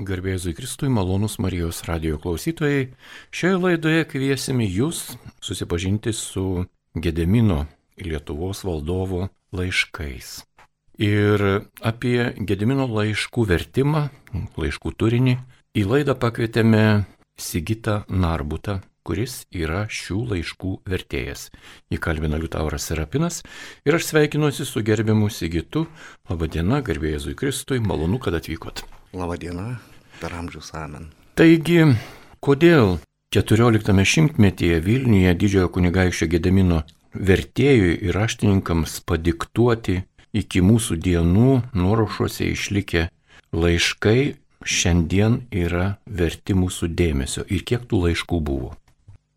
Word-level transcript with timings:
Garbėzui 0.00 0.54
Kristui 0.56 0.88
malonus 0.88 1.34
Marijos 1.44 1.82
radio 1.84 2.16
klausytojai. 2.16 2.86
Šioje 3.36 3.56
laidoje 3.60 4.06
kviesime 4.08 4.64
jūs 4.64 5.10
susipažinti 5.44 6.14
su 6.16 6.64
Gedemino 6.96 7.66
Lietuvos 8.00 8.62
valdovo 8.64 9.26
laiškais. 9.52 10.30
Ir 11.04 11.44
apie 11.84 12.30
Gedemino 12.48 12.86
laiškų 12.88 13.44
vertimą, 13.50 14.06
laiškų 14.56 14.94
turinį, 14.96 15.36
į 15.76 15.84
laidą 15.92 16.16
pakvietėme 16.16 17.04
Sigitą 17.36 18.00
Narbutą, 18.08 18.78
kuris 19.04 19.42
yra 19.52 19.84
šių 19.84 20.22
laiškų 20.32 20.72
vertėjas. 20.88 21.50
Jį 21.92 22.00
kalbina 22.00 22.40
Liutauras 22.40 22.88
Serapinas 22.88 23.42
ir 23.84 24.00
aš 24.00 24.08
sveikinuosi 24.14 24.64
su 24.64 24.80
gerbiamu 24.80 25.28
Sigitu. 25.28 25.84
Labadiena, 26.32 26.80
garbėjai 26.80 27.18
Jėzui 27.18 27.36
Kristui, 27.36 27.84
malonu, 27.84 28.16
kad 28.16 28.40
atvykot. 28.40 28.86
Labadiena, 29.10 29.80
per 30.20 30.34
amžius 30.36 30.72
amen. 30.76 31.08
Taigi, 31.38 31.84
kodėl 32.44 32.98
14 33.34 34.04
šimtmetyje 34.12 34.80
Vilniuje 34.84 35.34
didžiojo 35.38 35.70
kunigaikščio 35.76 36.28
Gedemino 36.32 36.82
vertėjui 37.14 37.96
ir 38.06 38.16
raštininkams 38.16 39.00
padiktuoti 39.06 40.00
iki 40.36 40.62
mūsų 40.62 40.98
dienų 41.06 41.54
nuorošuose 41.74 42.50
išlikę 42.52 43.08
laiškai 43.54 44.20
šiandien 44.66 45.40
yra 45.50 45.96
verti 46.06 46.54
mūsų 46.54 46.90
dėmesio 46.94 47.46
ir 47.48 47.64
kiek 47.66 47.86
tų 47.88 48.04
laiškų 48.06 48.40
buvo? 48.44 48.74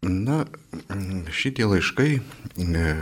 Na, 0.03 0.43
šitie 1.31 1.63
laiškai 1.69 2.09
e, 2.19 2.95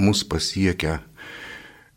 mus 0.00 0.22
pasiekia 0.24 1.00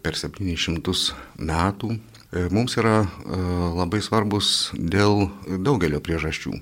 per 0.04 0.20
700 0.20 1.14
metų. 1.40 1.96
E, 2.34 2.48
mums 2.50 2.78
yra 2.82 3.04
e, 3.04 3.40
labai 3.78 4.02
svarbus 4.02 4.72
dėl 4.74 5.30
daugelio 5.62 6.02
priežasčių. 6.04 6.56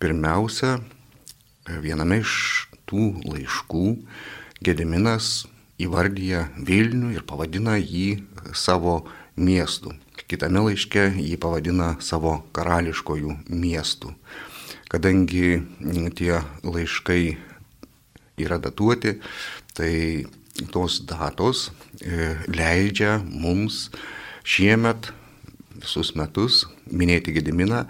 Pirmiausia, 0.00 0.78
viename 1.84 2.22
iš 2.24 2.68
tų 2.88 3.10
laiškų 3.28 3.84
Gediminas 4.64 5.44
įvardyja 5.82 6.48
Vilnių 6.56 7.12
ir 7.18 7.26
pavadina 7.28 7.76
jį 7.76 8.24
savo 8.56 9.02
miestu. 9.36 9.92
Kitame 10.24 10.62
laiške 10.70 11.10
jį 11.18 11.36
pavadina 11.42 11.94
savo 12.00 12.38
karališkojų 12.56 13.38
miestų 13.50 14.14
kadangi 14.94 15.58
tie 16.14 16.38
laiškai 16.62 17.34
yra 18.38 18.60
datuoti, 18.62 19.18
tai 19.74 20.22
tos 20.70 21.00
datos 21.02 21.70
e, 21.98 22.34
leidžia 22.46 23.18
mums 23.26 23.88
šiemet 24.44 25.10
visus 25.74 26.12
metus 26.16 26.62
minėti 26.92 27.34
Gediminą 27.34 27.84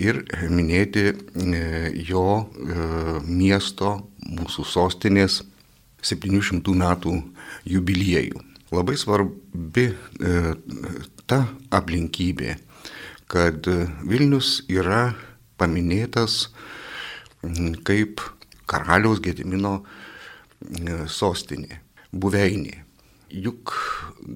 ir 0.00 0.22
minėti 0.50 1.04
e, 1.12 1.14
jo 2.08 2.24
e, 2.42 2.88
miesto, 3.28 3.94
mūsų 4.24 4.64
sostinės 4.68 5.42
700 6.04 6.74
metų 6.82 7.14
jubiliejų. 7.68 8.42
Labai 8.68 8.98
svarbi 9.00 9.86
ta 11.26 11.38
aplinkybė, 11.72 12.58
kad 13.32 13.64
Vilnius 14.04 14.58
yra 14.68 15.14
paminėtas 15.56 16.50
kaip 17.88 18.20
karaliaus 18.68 19.22
Gedimino 19.24 19.78
sostinė, 21.08 21.80
buveinė. 22.12 22.87
Juk 23.28 23.74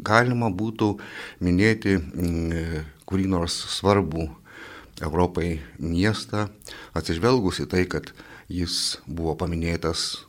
galima 0.05 0.51
būtų 0.53 0.95
minėti 1.41 1.97
mm, 1.97 2.85
kurį 3.09 3.29
nors 3.33 3.55
svarbų 3.79 4.29
Europai 5.03 5.63
miestą, 5.81 6.51
atsižvelgus 6.95 7.63
į 7.65 7.67
tai, 7.73 7.87
kad 7.89 8.13
jis 8.53 8.99
buvo 9.07 9.35
paminėtas 9.41 10.27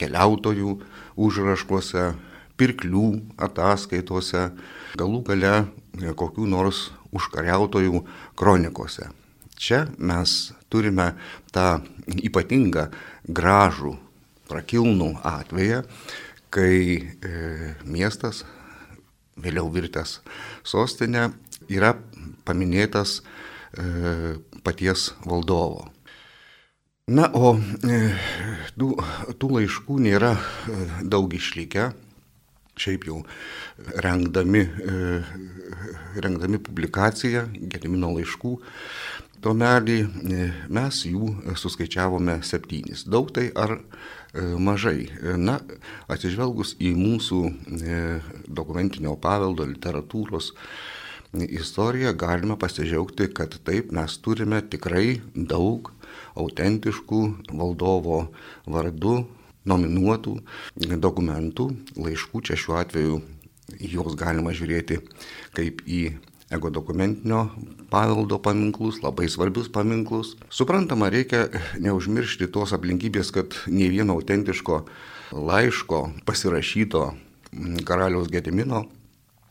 keliautojų 0.00 0.74
užraškuose, 1.20 2.10
pirklių 2.60 3.06
ataskaitose, 3.40 4.50
galų 4.98 5.22
gale 5.30 5.54
kokių 6.18 6.48
nors 6.50 6.90
užkariautojų 7.14 8.02
kronikose. 8.36 9.08
Čia 9.60 9.84
mes 9.98 10.52
turime 10.72 11.12
tą 11.52 11.82
ypatingą 12.08 12.88
gražų, 13.28 13.94
prakilnų 14.50 15.12
atveją, 15.26 15.84
kai 16.50 16.98
e, 16.98 17.30
miestas, 17.86 18.44
vėliau 19.40 19.70
virtęs 19.72 20.18
sostinė, 20.66 21.30
yra 21.70 21.94
paminėtas 22.46 23.20
e, 23.20 24.36
paties 24.66 25.10
valdovo. 25.24 25.88
Na, 27.10 27.26
o 27.34 27.56
e, 27.56 27.98
tų, 28.78 28.92
tų 29.40 29.50
laiškų 29.56 29.98
nėra 30.04 30.34
e, 30.36 30.78
daug 31.02 31.32
išlikę. 31.34 31.90
Šiaip 32.80 33.04
jau 33.08 33.18
rengdami, 34.04 34.62
e, 34.62 35.00
rengdami 36.22 36.60
publikaciją 36.64 37.48
Gedimino 37.72 38.12
laiškų 38.14 38.54
tomelį 39.44 39.98
e, 40.00 40.48
mes 40.72 41.02
jų 41.08 41.32
suskaičiavome 41.58 42.40
septynis. 42.46 43.04
Daug 43.08 43.32
tai 43.34 43.48
ar 43.56 43.78
mažai? 44.34 45.08
Na, 45.38 45.58
atsižvelgus 46.10 46.76
į 46.82 46.92
mūsų 46.98 47.40
e, 47.48 48.00
dokumentinio 48.46 49.16
paveldo 49.20 49.66
literatūros 49.66 50.52
istoriją, 51.34 52.14
galime 52.18 52.56
pasidžiaugti, 52.58 53.30
kad 53.34 53.54
taip 53.66 53.92
mes 53.94 54.16
turime 54.22 54.62
tikrai 54.62 55.20
daug 55.34 55.92
autentiškų 56.38 57.20
valdovo 57.50 58.24
vardu 58.66 59.20
nominuotų 59.70 60.38
dokumentų, 60.98 61.68
laiškų, 62.00 62.42
čia 62.48 62.56
šiuo 62.58 62.80
atveju 62.80 63.20
juos 63.78 64.16
galima 64.18 64.54
žiūrėti 64.56 64.98
kaip 65.54 65.84
į 65.86 66.02
ego 66.50 66.70
dokumentinio 66.70 67.48
paveldo 67.90 68.40
paminklus, 68.42 69.00
labai 69.02 69.28
svarbius 69.30 69.70
paminklus. 69.72 70.34
Suprantama, 70.50 71.10
reikia 71.10 71.46
neužmiršti 71.78 72.50
tos 72.50 72.74
aplinkybės, 72.74 73.30
kad 73.34 73.54
nei 73.70 73.90
vieno 73.92 74.18
autentiško 74.18 74.82
laiško 75.32 76.00
pasirašyto 76.26 77.04
karaliaus 77.86 78.30
Gedimino 78.30 78.84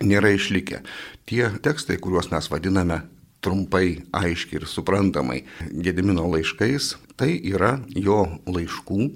nėra 0.03 0.31
išlikę. 0.35 0.83
Tie 1.27 1.47
tekstai, 1.63 1.99
kuriuos 1.99 2.31
mes 2.31 2.47
vadiname 2.51 3.01
trumpai, 3.43 4.03
aiškiai 4.15 4.61
ir 4.61 4.67
suprantamai 4.67 5.43
Gedimino 5.71 6.27
laiškais, 6.31 6.93
tai 7.19 7.35
yra 7.39 7.77
jo 7.95 8.25
laiškų 8.47 9.11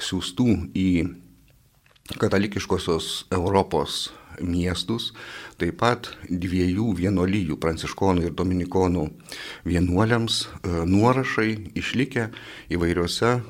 siūstų 0.00 0.48
į 0.76 0.90
katalikiškosios 2.16 3.28
Europos 3.36 4.06
miestus, 4.44 5.12
taip 5.60 5.78
pat 5.82 6.10
dviejų 6.28 6.92
vienuolyjų, 6.98 7.58
pranciškonų 7.60 8.28
ir 8.28 8.36
dominikonų 8.38 9.06
vienuoliams 9.68 10.40
e, 10.46 10.74
nuorašai 10.88 11.50
išlikę 11.78 12.28
įvairiose 12.74 13.32
e, 13.38 13.40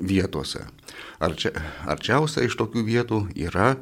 vietose. 0.00 0.66
Arčia, 1.24 1.54
arčiausia 1.88 2.44
iš 2.44 2.58
tokių 2.60 2.84
vietų 2.86 3.20
yra 3.46 3.74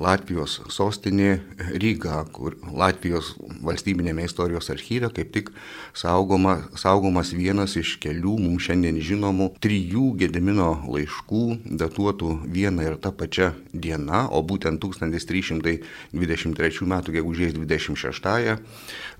Latvijos 0.00 0.60
sostinė 0.72 1.40
Ryga, 1.80 2.24
kur 2.34 2.56
Latvijos 2.72 3.34
valstybinėme 3.64 4.24
istorijos 4.26 4.70
archyve 4.72 5.10
kaip 5.16 5.32
tik 5.34 5.50
saugoma, 5.96 6.58
saugomas 6.78 7.32
vienas 7.36 7.76
iš 7.80 7.96
kelių 8.02 8.36
mums 8.42 8.66
šiandien 8.68 9.00
žinomų 9.02 9.46
trijų 9.62 10.12
Gedemino 10.20 10.70
laiškų, 10.86 11.44
datuotų 11.80 12.30
viena 12.52 12.86
ir 12.86 12.94
ta 13.02 13.10
pačia 13.12 13.52
diena, 13.72 14.26
o 14.30 14.42
būtent 14.46 14.80
1323 14.82 16.86
m. 16.86 16.94
gegužės 17.16 17.56
26-ąją 17.56 18.58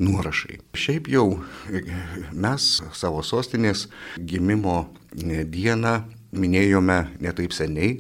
nuorašai. 0.03 0.61
Šiaip 0.77 1.09
jau 1.13 1.29
mes 2.33 2.83
savo 2.97 3.23
sostinės 3.27 3.87
gimimo 4.17 4.87
dieną 5.17 5.95
minėjome 6.37 6.99
netaip 7.23 7.53
seniai, 7.57 7.97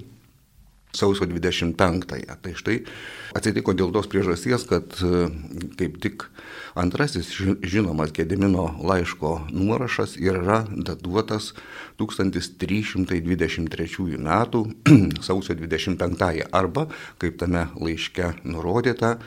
sausio 0.97 1.27
25-ąją. 1.29 2.37
Tai 2.43 2.53
štai 2.57 2.81
atsitiko 3.37 3.75
dėl 3.77 3.93
tos 3.95 4.09
priežasties, 4.11 4.65
kad 4.69 4.87
e, 5.05 5.07
kaip 5.79 5.93
tik 6.03 6.25
antrasis 6.77 7.29
žinomas 7.65 8.13
Gedimino 8.17 8.67
laiško 8.81 9.41
nuorašas 9.53 10.17
yra 10.21 10.67
datuotas 10.71 11.55
1323 12.01 14.19
metų 14.27 14.61
sausio 15.27 15.55
25-ąją 15.61 16.45
arba, 16.57 16.83
kaip 17.21 17.35
tame 17.43 17.63
laiške 17.77 18.27
nurodyta, 18.49 19.11
e, 19.17 19.19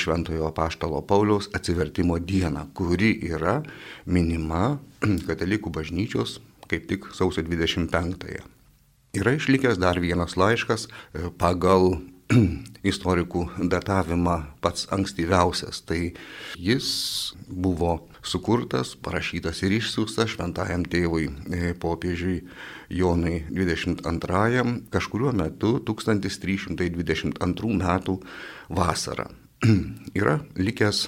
Šventojo 0.00 0.48
Paštalo 0.56 1.00
Pauliaus 1.04 1.46
atsivertimo 1.52 2.16
dieną, 2.18 2.62
kuri 2.74 3.10
yra 3.28 3.62
minima 4.06 4.78
katalikų 5.28 5.70
bažnyčios 5.74 6.40
kaip 6.68 6.88
tik 6.88 7.08
sausio 7.12 7.42
25-ąją. 7.44 8.53
Yra 9.14 9.36
išlikęs 9.38 9.78
dar 9.78 10.00
vienas 10.02 10.34
laiškas 10.34 10.88
e, 10.88 11.28
pagal 11.38 12.00
istorikų 12.90 13.44
datavimą 13.70 14.36
pats 14.64 14.88
ankstyviausias, 14.94 15.84
tai 15.86 16.14
jis 16.58 16.88
buvo 17.46 18.08
sukurtas, 18.26 18.96
parašytas 18.98 19.62
ir 19.62 19.76
išsiųstas 19.78 20.32
šventajam 20.34 20.82
tėvui 20.90 21.28
e, 21.30 21.74
popiežiui 21.78 22.40
Jonui 22.90 23.44
22 23.54 24.64
kažkuriuo 24.90 25.32
metu 25.36 25.76
1322 25.86 27.78
metų 27.84 28.18
vasarą. 28.68 29.28
Yra 30.20 30.40
likęs 30.58 31.06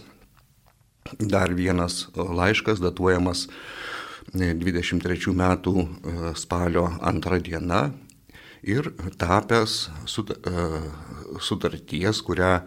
dar 1.19 1.51
vienas 1.59 2.07
laiškas 2.15 2.79
datuojamas 2.83 3.49
23 4.35 5.31
e, 5.31 5.37
metų 5.37 5.75
e, 5.83 5.87
spalio 6.39 6.89
antrą 7.01 7.41
dieną 7.43 7.83
ir 8.67 8.91
tapęs 9.19 9.91
sutarties, 11.41 12.23
kurią 12.27 12.61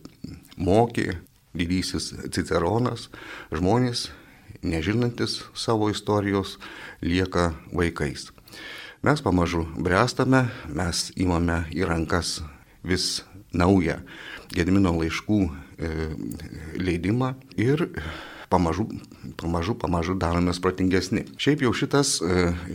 mokė 0.61 1.17
didysis 1.57 2.11
Ciceronas, 2.35 3.09
žmonės, 3.49 4.11
nežinantis 4.61 5.41
savo 5.57 5.89
istorijos, 5.89 6.59
lieka 7.01 7.55
vaikais. 7.73 8.29
Mes 9.01 9.21
pamažu 9.25 9.65
bręstame, 9.73 10.47
mes 10.69 11.09
įmame 11.17 11.63
į 11.73 11.85
rankas 11.89 12.43
vis 12.85 13.23
naują 13.53 14.03
Gedmino 14.53 14.93
laiškų 14.99 15.64
leidimą 16.79 17.33
ir 17.59 17.89
pamažu, 18.49 18.87
pamažu, 19.41 19.75
pamažu 19.79 20.15
daromės 20.19 20.61
pratingesni. 20.63 21.25
Šiaip 21.41 21.65
jau 21.65 21.73
šitas, 21.75 22.19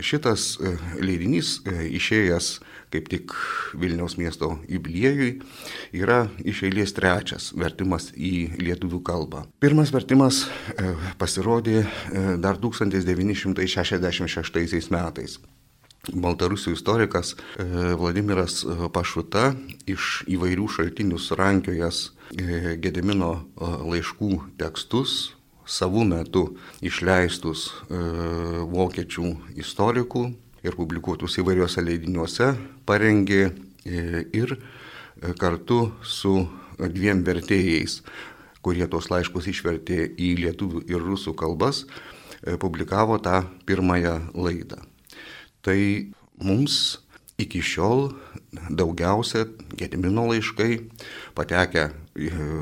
šitas 0.03 0.53
leidinys 1.01 1.59
išėjęs 1.65 2.53
kaip 2.91 3.07
tik 3.11 3.31
Vilniaus 3.79 4.17
miesto 4.19 4.59
jubiliejui, 4.69 5.41
yra 5.95 6.27
iš 6.43 6.63
eilės 6.67 6.93
trečias 6.95 7.51
vertimas 7.55 8.11
į 8.15 8.49
lietuvių 8.59 9.01
kalbą. 9.07 9.45
Pirmas 9.63 9.91
vertimas 9.95 10.43
e, 10.43 10.45
pasirodė 11.21 11.77
e, 11.81 11.85
dar 12.43 12.55
1966 12.59 14.91
metais. 14.91 15.39
Baltarusių 16.09 16.73
istorikas 16.73 17.35
e, 17.35 17.65
Vladimiras 17.99 18.63
Pašuta 18.93 19.51
iš 19.85 20.23
įvairių 20.31 20.69
šaltinių 20.77 21.19
surankiojas 21.21 22.11
Gedemino 22.31 23.33
laiškų 23.59 24.29
tekstus 24.57 25.33
savų 25.67 26.05
metų 26.07 26.45
išleistus 26.87 27.65
vokiečių 28.71 29.33
istorikų 29.59 30.23
ir 30.65 30.77
publikuotus 30.77 31.39
įvairiuose 31.41 31.83
leidiniuose, 31.83 32.51
parengė 32.85 33.41
e, 33.49 33.51
ir 34.37 34.55
e, 34.57 35.33
kartu 35.39 35.91
su 36.05 36.35
dviem 36.81 37.25
vertėjais, 37.25 38.01
kurie 38.65 38.85
tos 38.89 39.09
laiškus 39.13 39.49
išvertė 39.51 40.03
į 40.17 40.35
lietuvių 40.45 40.85
ir 40.91 41.01
rusų 41.05 41.33
kalbas, 41.37 41.85
e, 41.85 42.57
publikavo 42.61 43.17
tą 43.21 43.41
pirmąją 43.65 44.17
laidą. 44.37 44.81
Tai 45.61 45.79
mums 46.41 46.99
iki 47.41 47.61
šiol 47.61 48.11
daugiausia 48.69 49.45
Gedimino 49.77 50.27
laiškai 50.29 50.79
patekę 51.37 51.89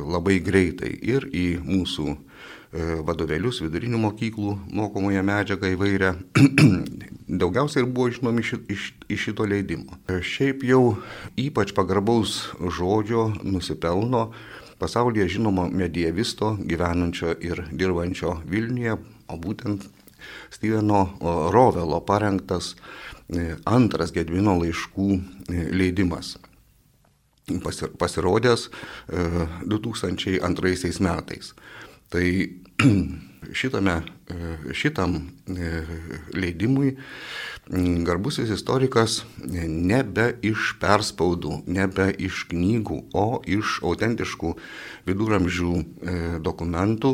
labai 0.09 0.39
greitai 0.45 0.91
ir 0.93 1.25
į 1.33 1.47
mūsų 1.65 2.15
vadovėlius, 3.05 3.63
vidurinių 3.65 3.97
mokyklų 4.03 4.51
mokomąją 4.77 5.23
medžiagą 5.25 5.71
įvairią, 5.73 6.11
daugiausiai 7.41 7.81
ir 7.81 7.89
buvo 7.89 8.11
žinomi 8.13 8.43
iš, 8.45 8.53
iš, 8.69 8.83
iš 9.09 9.25
šito 9.29 9.47
leidimo. 9.49 9.97
Šiaip 10.05 10.61
jau 10.67 10.99
ypač 11.39 11.73
pagarbaus 11.73 12.51
žodžio 12.61 13.31
nusipelno 13.41 14.29
pasaulyje 14.79 15.27
žinomo 15.35 15.65
medievisto 15.73 16.53
gyvenančio 16.61 17.33
ir 17.41 17.65
dirbančio 17.71 18.37
Vilniuje, 18.45 18.99
o 19.29 19.37
būtent 19.41 19.89
Steveno 20.51 21.17
Rovelo 21.51 22.01
parengtas 22.05 22.75
e, 23.29 23.55
antras 23.65 24.13
Gedvino 24.13 24.57
laiškų 24.59 25.09
e, 25.15 25.65
leidimas 25.73 26.37
pasirodęs 27.97 28.67
2002 29.65 30.73
e, 30.85 30.91
metais. 31.01 31.53
Tai 32.09 32.25
šitame, 33.59 33.95
šitam 34.77 35.15
leidimui 36.37 36.91
garbusis 38.05 38.51
istorikas 38.53 39.23
nebe 39.41 40.27
iš 40.45 40.75
perspaudų, 40.81 41.63
nebe 41.65 42.11
iš 42.21 42.43
knygų, 42.51 42.99
o 43.17 43.41
iš 43.49 43.79
autentiškų 43.81 44.53
viduramžių 45.09 45.73
dokumentų 46.45 47.13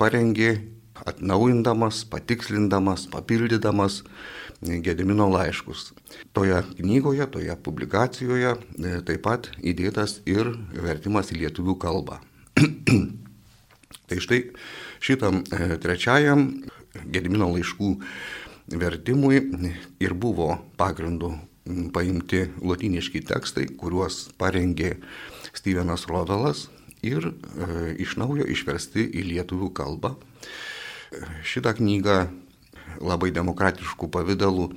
parengė 0.00 0.54
atnaujindamas, 1.04 2.04
patikslindamas, 2.10 3.06
papildydamas 3.12 4.02
Gedimino 4.60 5.28
laiškus. 5.28 5.92
Toje 6.32 6.62
knygoje, 6.78 7.26
toje 7.30 7.56
publikacijoje 7.62 8.54
taip 9.04 9.22
pat 9.26 9.50
įdėtas 9.60 10.22
ir 10.24 10.48
vertimas 10.72 11.28
į 11.34 11.42
lietuvių 11.42 11.76
kalbą. 11.82 12.22
Tai 14.08 14.18
štai 14.22 14.40
šitam 15.02 15.42
e, 15.44 15.76
trečiajam 15.82 16.48
Gedimino 17.12 17.50
laiškų 17.52 17.90
vertimui 18.80 19.42
ir 20.00 20.14
buvo 20.16 20.54
pagrindu 20.80 21.34
paimti 21.92 22.46
latiniški 22.62 23.20
tekstai, 23.26 23.66
kuriuos 23.78 24.30
parengė 24.38 24.96
Stevenas 25.52 26.06
Rovelas 26.08 26.66
ir 27.04 27.28
iš 28.00 28.16
naujo 28.20 28.46
išversti 28.48 29.04
į 29.04 29.26
lietuvių 29.32 29.70
kalbą. 29.76 30.14
Šitą 31.46 31.74
knygą 31.78 32.18
labai 33.02 33.32
demokratiškų 33.34 34.08
pavydalų 34.12 34.70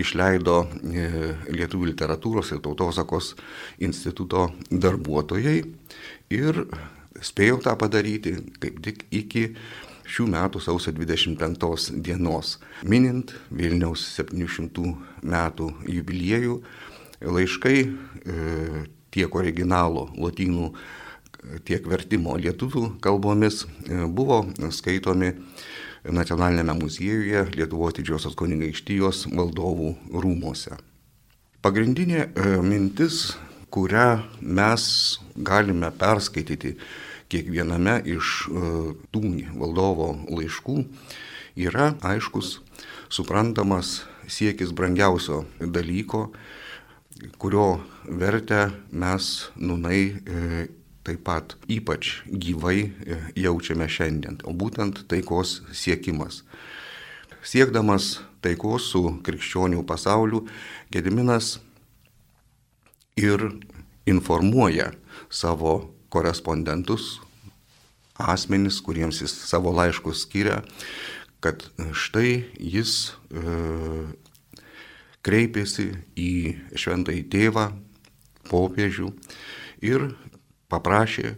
išleido 0.00 0.58
Lietuvų 0.84 1.90
literatūros 1.90 2.52
ir 2.54 2.62
tautosakos 2.64 3.32
instituto 3.82 4.48
darbuotojai 4.70 5.58
ir 6.34 6.62
spėjau 7.24 7.60
tą 7.64 7.74
padaryti 7.80 8.36
kaip 8.62 8.80
tik 8.84 9.04
iki 9.14 9.48
šių 10.04 10.26
metų 10.34 10.60
sausio 10.60 10.92
25 10.92 11.94
dienos, 12.04 12.58
minint 12.84 13.32
Vilniaus 13.50 14.04
700 14.18 14.90
metų 15.24 15.70
jubiliejų, 15.88 16.58
laiškai 17.24 17.78
e, 17.80 17.88
tiek 19.14 19.38
originalo 19.40 20.10
lotynų, 20.18 20.74
tiek 21.64 21.86
vertimo 21.88 22.36
lietuvių 22.40 22.96
kalbomis 23.04 23.64
e, 23.64 24.04
buvo 24.06 24.44
skaitomi 24.74 25.34
Nacionalinėme 26.04 26.74
muziejuje 26.76 27.46
Lietuvos 27.54 27.94
didžiosios 27.96 28.34
kunigaikštijos 28.36 29.22
valdovų 29.32 29.94
rūmose. 30.12 30.76
Pagrindinė 31.64 32.18
e, 32.26 32.48
mintis, 32.60 33.38
kurią 33.72 34.20
mes 34.44 34.84
galime 35.34 35.88
perskaityti 35.96 36.74
kiekviename 37.32 38.02
iš 38.04 38.34
e, 38.44 38.74
tų 39.14 39.22
valdovo 39.56 40.12
laiškų 40.28 40.76
yra 41.64 41.94
aiškus, 42.04 42.58
suprantamas 43.08 44.02
siekis 44.28 44.76
brangiausio 44.76 45.44
dalyko, 45.60 46.26
kurio 47.40 47.80
vertę 48.04 48.66
mes 48.92 49.48
nunai 49.56 50.02
e, 50.12 50.66
taip 51.04 51.24
pat 51.26 51.54
ypač 51.70 52.22
gyvai 52.28 52.78
e, 52.80 53.18
jaučiame 53.44 53.88
šiandien, 53.90 54.40
o 54.48 54.54
būtent 54.56 55.04
taikos 55.10 55.60
siekimas. 55.76 56.42
Siekdamas 57.44 58.18
taikos 58.44 58.88
su 58.92 59.02
krikščionių 59.24 59.84
pasauliu, 59.88 60.44
Gediminas 60.92 61.58
ir 63.20 63.42
informuoja 64.08 64.92
savo 65.28 65.90
korespondentus, 66.12 67.18
asmenys, 68.16 68.80
kuriems 68.84 69.20
jis 69.24 69.34
savo 69.48 69.72
laiškus 69.74 70.24
skiria, 70.24 70.60
kad 71.44 71.66
štai 71.92 72.44
jis 72.56 73.12
e, 73.28 73.42
kreipėsi 75.24 75.90
į 76.16 76.32
šventąjį 76.78 77.24
tėvą, 77.32 77.66
popiežių 78.48 79.10
ir 79.84 80.12
paprašė, 80.72 81.34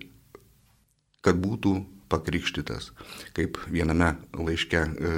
kad 1.24 1.38
būtų 1.42 1.74
pakrikštytas, 2.12 2.92
kaip 3.34 3.58
viename 3.66 4.12
laiške 4.38 4.82
e, 4.86 5.12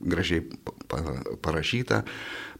gražiai 0.00 0.46
pa, 0.88 1.02
parašyta, 1.44 2.02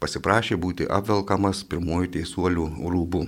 pasiprašė 0.03 0.61
būti 0.61 0.89
apvelkamas 0.91 1.65
pirmoji 1.65 2.13
teisuolių 2.19 2.67
rūbų. 2.85 3.25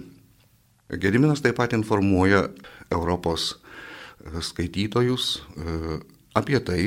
Gediminas 1.01 1.41
taip 1.41 1.57
pat 1.57 1.73
informuoja 1.73 2.51
Europos 2.93 3.55
skaitytojus 4.41 5.39
e, 5.57 5.99
apie 6.37 6.61
tai, 6.61 6.83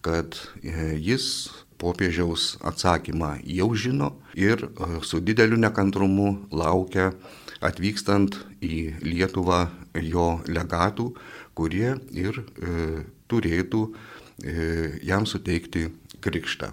kad 0.00 0.36
e, 0.62 0.96
jis 0.98 1.52
popiežiaus 1.82 2.56
atsakymą 2.62 3.36
jau 3.44 3.70
žino 3.74 4.12
ir 4.38 4.66
e, 4.66 5.00
su 5.02 5.20
dideliu 5.20 5.58
nekantrumu 5.60 6.48
laukia 6.50 7.12
atvykstant 7.64 8.36
į 8.62 8.98
Lietuvą 9.04 9.64
jo 10.02 10.28
legatų, 10.48 11.12
kurie 11.56 11.96
ir 12.16 12.42
e, 12.42 13.04
turėtų 13.30 13.82
e, 13.88 14.54
jam 15.06 15.26
suteikti 15.28 15.88
krikštą. 16.22 16.72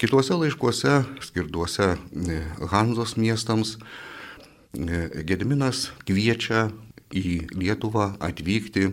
Kituose 0.00 0.34
laiškuose, 0.34 1.04
skirtuose 1.22 1.94
Hanzos 2.72 3.14
miestams, 3.14 3.76
Gediminas 4.74 5.92
kviečia 6.02 6.66
į 7.14 7.46
Lietuvą 7.54 8.14
atvykti 8.22 8.88
e, 8.88 8.92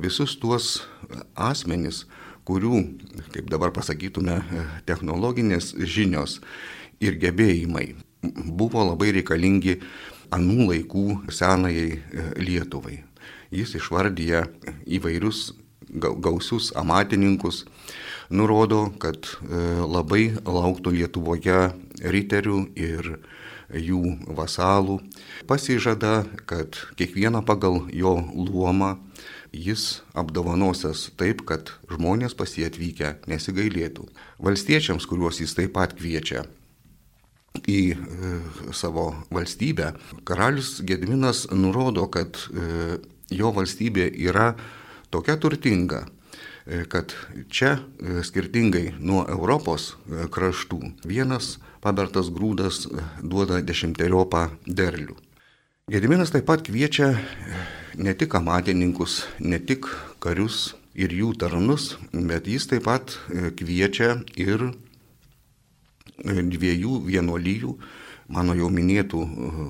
visus 0.00 0.38
tuos 0.40 0.88
asmenys, 1.36 2.06
kurių, 2.48 2.80
kaip 3.34 3.50
dabar 3.52 3.74
pasakytume, 3.76 4.40
e, 4.40 4.66
technologinės 4.88 5.74
žinios 5.76 6.38
ir 7.04 7.20
gebėjimai 7.20 7.90
buvo 8.22 8.84
labai 8.90 9.12
reikalingi 9.18 9.78
anų 10.34 10.68
laikų 10.72 11.06
senajai 11.32 11.90
e, 11.96 12.26
Lietuvai. 12.42 13.02
Jis 13.54 13.78
išvardyja 13.78 14.44
įvairius 14.98 15.52
gausius 15.88 16.68
amatininkus, 16.76 17.62
nurodo, 18.28 18.90
kad 19.00 19.24
labai 19.88 20.34
lauktų 20.44 20.92
Lietuvoje 20.98 21.70
riterių 22.04 22.58
ir 22.76 23.14
jų 23.72 24.02
vasalų, 24.36 24.98
pasižada, 25.48 26.26
kad 26.48 26.76
kiekvieną 27.00 27.40
pagal 27.44 27.86
jo 27.92 28.18
luomą 28.36 28.96
jis 29.52 30.02
apdovanosias 30.16 31.08
taip, 31.16 31.44
kad 31.48 31.72
žmonės 31.88 32.36
pas 32.36 32.52
jį 32.52 32.68
atvykę 32.68 33.14
nesigailėtų. 33.28 34.08
Valstiečiams, 34.44 35.08
kuriuos 35.08 35.40
jis 35.40 35.56
taip 35.56 35.74
pat 35.76 35.96
kviečia 35.96 36.44
į 37.66 37.80
e, 37.94 37.96
savo 38.76 39.12
valstybę, 39.34 39.92
karalius 40.28 40.78
Gedminas 40.86 41.46
nurodo, 41.52 42.06
kad 42.12 42.36
e, 42.50 42.98
jo 43.34 43.52
valstybė 43.56 44.08
yra 44.28 44.52
tokia 45.10 45.38
turtinga, 45.40 46.04
e, 46.66 46.84
kad 46.90 47.14
čia 47.50 47.78
skirtingai 48.24 48.98
nuo 49.00 49.24
Europos 49.28 49.94
kraštų 50.06 50.80
vienas 51.08 51.56
pabertas 51.82 52.30
grūdas 52.34 52.86
duoda 53.22 53.62
dešimteriopą 53.62 54.48
derlių. 54.66 55.16
Gediminas 55.88 56.34
taip 56.34 56.44
pat 56.50 56.66
kviečia 56.66 57.14
ne 57.96 58.12
tik 58.14 58.34
amatininkus, 58.36 59.22
ne 59.40 59.56
tik 59.58 59.88
karius 60.20 60.74
ir 60.98 61.14
jų 61.14 61.32
tarnus, 61.40 61.94
bet 62.12 62.50
jis 62.50 62.68
taip 62.68 62.84
pat 62.84 63.14
kviečia 63.56 64.18
ir 64.36 64.68
dviejų 66.24 67.02
vienuolyjų, 67.06 67.74
mano 68.34 68.56
jau 68.58 68.70
minėtų 68.72 69.22
e, 69.24 69.68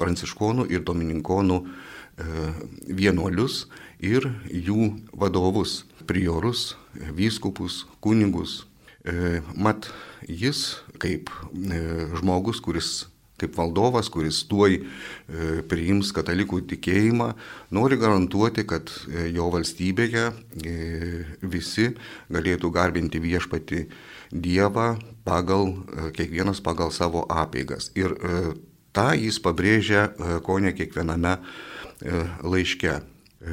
pranciškonų 0.00 0.70
ir 0.72 0.84
domininkonų 0.86 1.62
vienuolius 2.84 3.62
ir 4.04 4.26
jų 4.52 4.90
vadovus, 5.16 5.86
priorus, 6.04 6.74
vyskupus, 7.16 7.86
kunigus. 8.04 8.66
Mat, 9.56 9.88
jis 10.28 10.82
kaip 11.00 11.30
e, 11.54 11.80
žmogus, 12.18 12.60
kuris 12.62 13.06
kaip 13.40 13.54
valdovas, 13.56 14.10
kuris 14.12 14.42
tuoj 14.50 14.74
e, 14.76 14.82
priims 15.68 16.10
katalikų 16.12 16.60
tikėjimą, 16.74 17.30
nori 17.72 17.96
garantuoti, 18.00 18.66
kad 18.68 18.92
e, 19.08 19.30
jo 19.32 19.48
valstybėje 19.54 20.26
visi 21.40 21.86
galėtų 22.28 22.72
garbinti 22.74 23.22
viešpati 23.22 23.86
Dievą 24.30 24.94
pagal, 25.26 25.72
kiekvienas 26.14 26.62
pagal 26.62 26.92
savo 26.94 27.24
apėgas. 27.26 27.90
Ir 27.98 28.14
tą 28.94 29.08
jis 29.18 29.40
pabrėžia 29.42 30.08
ko 30.46 30.58
ne 30.62 30.70
kiekviename 30.76 31.34
laiške. 32.46 32.94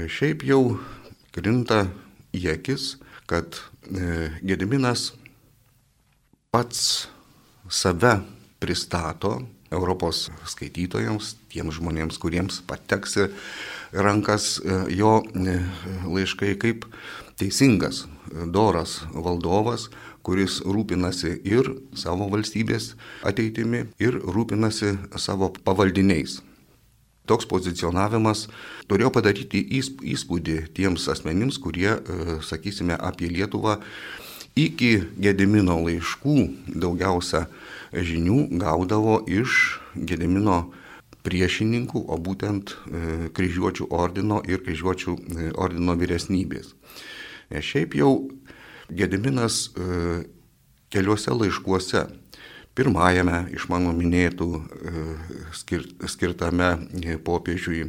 Šiaip 0.06 0.46
jau 0.46 0.78
krinta 1.34 1.88
į 2.38 2.46
akis, 2.54 2.96
kad 3.26 3.58
Gediminas 4.46 5.12
pats 6.54 7.08
save 7.70 8.20
pristato 8.60 9.40
Europos 9.72 10.28
skaitytojams, 10.48 11.36
tiems 11.52 11.76
žmonėms, 11.78 12.20
kuriems 12.22 12.62
pateks 12.68 13.18
rankas 13.92 14.58
e, 14.60 14.78
jo 14.96 15.20
e, 15.36 15.58
laiškai 16.08 16.56
kaip 16.60 16.88
teisingas, 17.38 18.06
doras 18.54 19.04
valdovas, 19.14 19.88
kuris 20.26 20.60
rūpinasi 20.66 21.38
ir 21.48 21.70
savo 21.96 22.28
valstybės 22.34 22.96
ateitimi, 23.26 23.86
ir 24.04 24.20
rūpinasi 24.20 24.98
savo 25.22 25.54
pavaldiniais. 25.64 26.42
Toks 27.28 27.48
pozicionavimas 27.48 28.46
turėjo 28.88 29.12
padaryti 29.16 29.60
įspūdį 29.80 30.58
tiems 30.76 31.08
asmenims, 31.12 31.60
kurie, 31.60 31.90
e, 32.00 32.38
sakysime, 32.44 32.96
apie 32.96 33.28
Lietuvą 33.28 33.82
iki 34.56 34.94
Gedimino 35.20 35.76
laiškų 35.84 36.38
daugiausia 36.72 37.46
žinių 37.92 38.48
gaudavo 38.64 39.20
iš 39.28 39.78
Gedimino 39.96 40.72
priešininkų, 41.28 42.06
o 42.08 42.16
būtent 42.16 42.72
e, 42.72 43.30
kryžiuočių 43.36 43.90
ordino 43.92 44.40
ir 44.48 44.64
kryžiuočių 44.64 45.18
e, 45.18 45.52
ordino 45.60 45.98
vyresnybės. 46.00 46.72
Nes 47.54 47.66
šiaip 47.66 47.96
jau 48.00 48.14
Gediminas 48.88 49.68
e, 49.76 50.24
keliuose 50.94 51.34
laiškuose, 51.36 52.06
pirmajame 52.78 53.48
iš 53.58 53.66
mano 53.68 53.92
minėtų 53.98 54.48
skirtame 56.08 56.70
popiežiui 57.26 57.88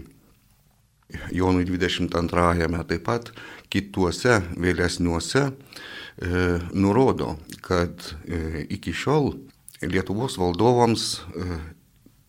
Jonui 1.32 1.64
22-ame, 1.64 2.82
taip 2.84 3.04
pat 3.06 3.30
kituose 3.72 4.42
vėlesniuose 4.60 5.44
e, 5.48 5.52
nurodo, 6.76 7.36
kad 7.64 8.12
e, 8.28 8.66
iki 8.76 8.92
šiol 8.92 9.32
Lietuvos 9.80 10.36
valdovams 10.40 11.04
e, 11.16 11.60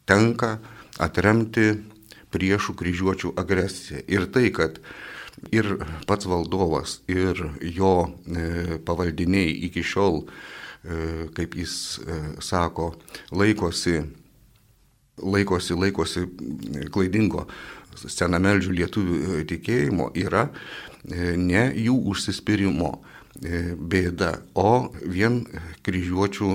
tenka 0.08 0.60
atremti 1.02 1.74
priešų 2.32 2.76
kryžiuočių 2.80 3.34
agresiją. 3.42 4.04
Ir 4.08 4.30
tai, 4.32 4.48
kad 4.56 4.80
ir 5.52 5.74
pats 6.08 6.28
valdovas, 6.30 7.00
ir 7.08 7.42
jo 7.62 7.94
e, 8.28 8.78
pavaldiniai 8.86 9.52
iki 9.70 9.84
šiol, 9.86 10.24
e, 10.24 11.28
kaip 11.36 11.58
jis 11.60 11.76
e, 12.04 12.20
sako, 12.44 12.92
laikosi, 13.32 14.00
laikosi, 15.20 15.78
laikosi 15.78 16.26
klaidingo 16.94 17.48
senameldžių 18.00 18.76
lietuvių 18.78 19.44
tikėjimo, 19.50 20.12
yra 20.16 20.48
ne 21.10 21.64
jų 21.76 21.96
užsispyrimo 22.12 22.94
bėda, 23.40 24.30
o 24.56 24.92
vien 25.04 25.42
kryžiuočių 25.84 26.50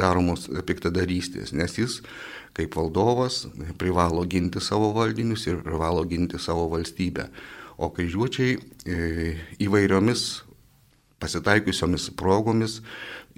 daromos 0.00 0.46
piktadarystės, 0.68 1.54
nes 1.56 1.78
jis 1.78 1.98
kaip 2.56 2.76
valdovas 2.76 3.44
privalo 3.80 4.24
ginti 4.28 4.60
savo 4.60 4.92
valdinius 4.96 5.46
ir 5.48 5.62
privalo 5.64 6.04
ginti 6.08 6.40
savo 6.40 6.68
valstybę 6.72 7.28
o 7.76 7.90
kryžiuočiai 7.94 8.56
e, 8.86 9.34
įvairiomis 9.64 10.24
pasitaikiusiomis 11.22 12.10
progomis 12.18 12.80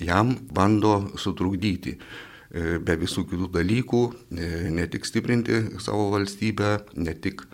jam 0.00 0.34
bando 0.52 0.98
sutrukdyti 1.20 1.96
e, 1.96 2.78
be 2.82 2.96
visų 3.00 3.26
kitų 3.30 3.50
dalykų, 3.54 4.02
e, 4.36 4.50
ne 4.74 4.86
tik 4.90 5.08
stiprinti 5.08 5.80
savo 5.82 6.10
valstybę, 6.14 6.72
ne 7.00 7.14
tik 7.14 7.46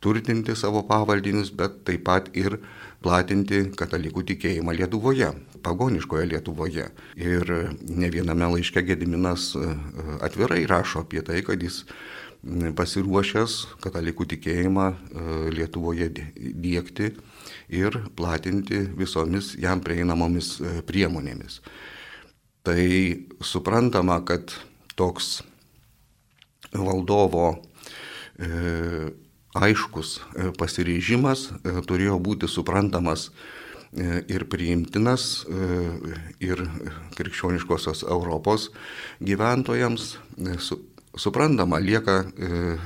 turtinti 0.00 0.54
savo 0.56 0.84
pavaldinius, 0.88 1.50
bet 1.52 1.82
taip 1.88 2.06
pat 2.06 2.30
ir 2.38 2.60
platinti 3.04 3.66
katalikų 3.76 4.24
tikėjimą 4.30 4.74
Lietuvoje, 4.76 5.32
pagoniškoje 5.64 6.28
Lietuvoje. 6.30 6.86
Ir 7.16 7.52
ne 7.88 8.08
viename 8.12 8.48
laiške 8.54 8.84
Gediminas 8.84 9.50
atvirai 10.20 10.62
rašo 10.68 11.04
apie 11.04 11.24
tai, 11.24 11.40
kad 11.44 11.60
jis 11.64 11.82
pasiruošęs 12.76 13.56
katalikų 13.84 14.24
tikėjimą 14.32 14.86
e, 14.88 14.96
Lietuvoje 15.52 16.08
dėkti 16.10 17.12
ir 17.68 18.00
platinti 18.16 18.80
visomis 18.96 19.52
jam 19.60 19.82
prieinamomis 19.84 20.56
e, 20.60 20.80
priemonėmis. 20.86 21.60
Tai 22.64 22.80
suprantama, 23.44 24.20
kad 24.24 24.54
toks 24.96 25.40
valdovo 26.72 27.60
e, 28.38 29.10
aiškus 29.56 30.20
pasiryžimas 30.56 31.48
turėjo 31.90 32.20
būti 32.22 32.46
suprantamas 32.46 33.32
ir 34.30 34.44
priimtinas 34.46 35.40
ir 36.38 36.60
krikščioniškosios 37.18 38.04
Europos 38.06 38.68
gyventojams, 39.18 40.12
suprantama, 41.18 41.80
lieka 41.82 42.22
e, 42.22 42.76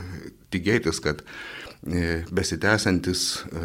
tikėtis, 0.55 1.01
kad 1.05 1.23
e, 1.25 2.23
besitęsantis 2.35 3.25
e, 3.49 3.65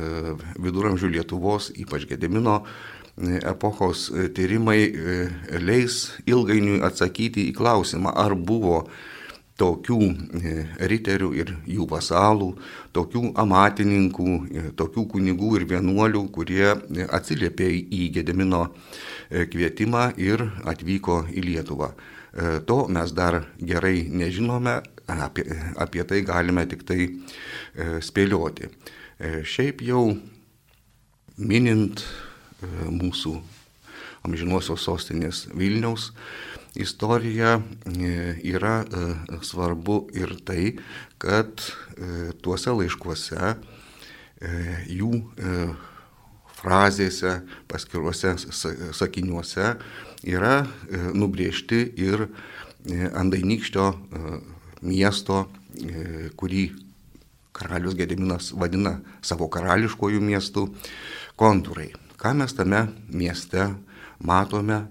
viduramžių 0.61 1.13
Lietuvos, 1.15 1.71
ypač 1.79 2.07
Gedemino 2.09 2.61
e, 2.63 3.39
epochos 3.43 4.09
tyrimai 4.35 4.81
leis 5.61 6.09
ilgainiui 6.29 6.81
atsakyti 6.85 7.49
į 7.49 7.55
klausimą, 7.59 8.15
ar 8.15 8.35
buvo 8.35 8.83
tokių 9.59 9.97
riterių 10.87 11.33
ir 11.35 11.49
jų 11.67 11.83
vasalų, 11.91 12.53
tokių 12.95 13.33
amatininkų, 13.43 14.35
tokių 14.79 15.03
kunigų 15.11 15.49
ir 15.57 15.65
vienuolių, 15.67 16.21
kurie 16.31 16.69
atsiliepė 17.11 17.67
į 17.91 18.05
Gedemino 18.15 18.69
kvietimą 19.27 20.13
ir 20.15 20.45
atvyko 20.63 21.25
į 21.35 21.43
Lietuvą. 21.49 21.91
E, 22.33 22.59
to 22.65 22.85
mes 22.87 23.11
dar 23.13 23.41
gerai 23.57 24.05
nežinome, 24.11 24.79
apie, 25.09 25.45
apie 25.77 26.03
tai 26.05 26.21
galime 26.21 26.65
tik 26.69 26.85
tai 26.85 27.01
e, 27.05 27.97
spėlioti. 28.05 28.69
E, 29.17 29.41
šiaip 29.41 29.81
jau 29.85 30.03
minint 31.39 32.03
mūsų 32.59 33.37
amžinosios 34.27 34.83
sostinės 34.83 35.45
Vilniaus 35.55 36.09
istoriją 36.75 37.53
yra 38.43 38.81
svarbu 39.47 40.01
ir 40.11 40.33
tai, 40.43 40.73
kad 41.23 41.63
tuose 42.43 42.73
laiškuose 42.75 43.53
jų 44.91 45.13
frazėse, 46.59 47.39
paskiruose 47.69 48.35
sakiniuose 48.95 49.73
yra 50.27 50.63
e, 50.63 50.99
nubriežti 51.15 51.81
ir 51.99 52.25
e, 52.25 53.07
Andainykščio 53.15 53.87
e, 53.89 54.37
miesto, 54.81 55.47
kurį 56.39 56.63
karalius 57.55 57.93
Gediminas 57.95 58.49
vadina 58.57 58.97
savo 59.23 59.47
karališkojų 59.51 60.19
miestų, 60.23 60.63
kontūrai. 61.39 61.91
Ką 62.19 62.33
mes 62.39 62.55
tame 62.55 62.81
mieste 63.07 63.67
matome, 64.23 64.81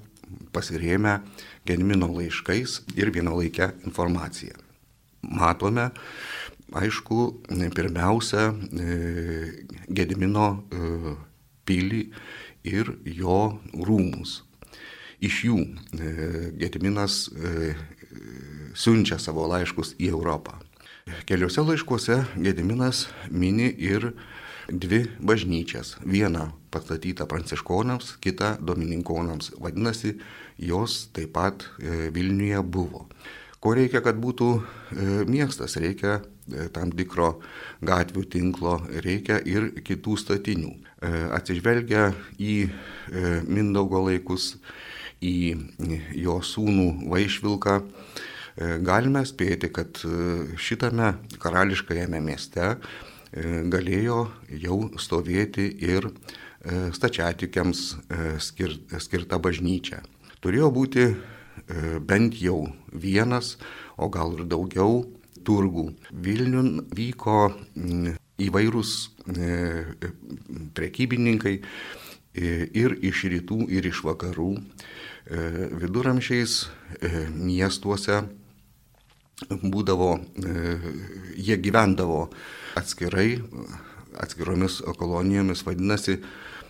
pasirėmę 0.55 1.19
Gedimino 1.69 2.09
laiškais 2.13 2.79
ir 2.97 3.13
vienolaikę 3.13 3.73
informaciją. 3.89 4.57
Matome, 5.29 5.91
aišku, 6.73 7.27
pirmiausia, 7.77 8.53
Gedimino 9.89 10.49
pilį 11.69 12.03
ir 12.69 12.95
jo 13.05 13.59
rūmus. 13.73 14.43
Iš 15.25 15.39
jų 15.49 15.59
e, 15.59 16.11
Gediminas 16.59 17.27
e, 17.33 17.73
siunčia 18.79 19.19
savo 19.19 19.49
laiškus 19.51 19.97
į 19.99 20.13
Europą. 20.13 20.59
Keliuose 21.27 21.65
laiškuose 21.65 22.21
Gediminas 22.37 23.07
mini 23.31 23.71
ir 23.73 24.13
dvi 24.69 25.07
bažnyčias. 25.25 25.97
Viena 26.05 26.53
pastatyta 26.71 27.27
pranciškonams, 27.27 28.19
kita 28.23 28.57
domininkonams. 28.61 29.55
Vadinasi, 29.59 30.19
jos 30.61 31.09
taip 31.17 31.35
pat 31.35 31.67
e, 31.81 32.13
Vilniuje 32.15 32.63
buvo. 32.63 33.09
Ko 33.59 33.73
reikia, 33.75 34.05
kad 34.05 34.21
būtų 34.23 34.53
miestas? 35.27 35.75
Reikia 35.83 36.21
tam 36.73 36.93
tikro 36.97 37.39
gatvių 37.85 38.25
tinklo, 38.33 38.79
reikia 39.05 39.39
ir 39.45 39.71
kitų 39.85 40.17
statinių. 40.21 40.75
Atsižvelgia 41.37 42.09
į 42.43 42.55
Mindaugo 43.47 44.01
laikus, 44.09 44.57
į 45.25 45.59
jo 46.19 46.39
sūnų 46.45 47.09
Vaišvilką, 47.11 47.79
e, 47.79 48.79
galime 48.85 49.25
spėti, 49.27 49.71
kad 49.75 50.01
e, 50.05 50.57
šitame 50.57 51.15
karališkajame 51.43 52.21
mieste 52.23 52.67
e, 52.69 52.77
galėjo 53.71 54.29
jau 54.65 54.83
stovėti 54.99 55.71
ir 55.85 56.13
stačiatikiams 56.69 57.81
skirta 58.43 59.39
bažnyčia. 59.39 60.01
Turėjo 60.43 60.73
būti 60.75 61.05
bent 62.05 62.35
jau 62.43 62.73
vienas, 62.91 63.53
o 63.97 64.09
gal 64.11 64.35
ir 64.35 64.43
daugiau 64.51 65.05
turgų. 65.47 65.89
Vilniun 66.13 66.89
vyko 66.95 67.51
įvairūs 68.39 68.93
prekybininkai 70.79 71.57
ir 72.39 72.95
iš 73.03 73.25
rytų, 73.33 73.65
ir 73.75 73.89
iš 73.91 74.05
vakarų. 74.07 74.53
E, 75.29 75.41
viduramžiais 75.77 76.53
e, 77.05 77.27
miestuose 77.37 78.23
būdavo, 79.61 80.15
e, 80.17 80.53
jie 81.37 81.59
gyvendavo 81.61 82.23
atskirai, 82.81 83.37
atskiromis 84.25 84.81
kolonijomis, 84.97 85.67
vadinasi, 85.67 86.17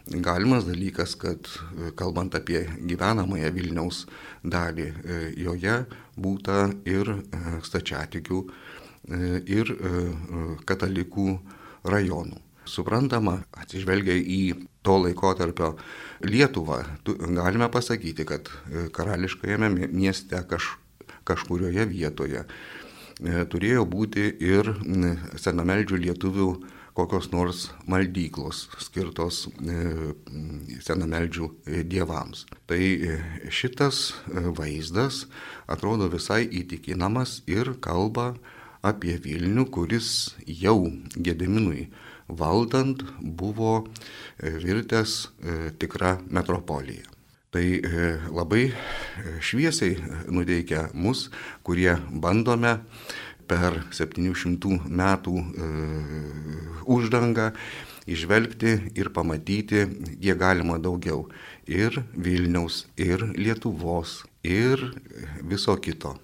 galimas 0.09 0.65
dalykas, 0.69 1.15
kad 1.21 1.51
kalbant 1.99 2.35
apie 2.39 2.65
gyvenamąją 2.89 3.53
Vilniaus 3.55 4.07
dalį, 4.43 4.89
joje 5.37 5.77
būta 6.17 6.69
ir 6.89 7.13
stačiatikių, 7.67 8.43
ir 9.49 9.73
katalikų 10.69 11.31
rajonų. 11.89 12.41
Suprantama, 12.69 13.39
atsižvelgia 13.57 14.17
į 14.19 14.43
to 14.85 14.99
laikotarpio 15.01 15.73
Lietuvą, 16.25 16.83
galime 17.37 17.69
pasakyti, 17.73 18.27
kad 18.29 18.49
e, 18.49 18.89
karališkajame 18.95 19.89
mieste 19.89 20.41
kaž, 20.51 20.75
kažkurioje 21.29 21.87
vietoje 21.89 22.43
e, 22.45 23.45
turėjo 23.53 23.87
būti 23.89 24.27
ir 24.45 24.73
senameldžių 25.41 26.03
lietuvių 26.05 26.49
kokios 26.99 27.31
nors 27.31 27.69
maldyklos 27.87 28.65
skirtos 28.83 29.45
e, 29.63 29.79
senameldžių 30.83 31.51
dievams. 31.87 32.45
Tai 32.67 32.81
šitas 33.55 34.17
vaizdas 34.59 35.27
atrodo 35.71 36.11
visai 36.11 36.43
įtikinamas 36.61 37.43
ir 37.47 37.77
kalba 37.85 38.33
apie 38.83 39.15
Vilnių, 39.23 39.69
kuris 39.75 40.35
jau 40.47 40.91
Gediminui 41.15 41.89
valdant 42.29 43.05
buvo 43.19 43.87
virtęs 44.39 45.15
tikra 45.81 46.19
metropolija. 46.29 47.07
Tai 47.49 47.65
labai 48.29 48.67
šviesiai 49.41 49.97
nuteikia 50.29 50.91
mus, 50.93 51.31
kurie 51.65 51.95
bandome 52.13 52.75
per 53.49 53.83
700 53.97 54.79
metų 54.87 55.35
uždangą 56.89 57.51
išvelgti 58.09 58.75
ir 58.97 59.11
pamatyti, 59.13 59.85
kiek 60.21 60.39
galima 60.41 60.79
daugiau. 60.81 61.27
Ir 61.69 62.01
Vilniaus, 62.17 62.87
ir 62.97 63.27
Lietuvos, 63.37 64.23
ir 64.45 64.81
viso 65.45 65.77
kito. 65.77 66.17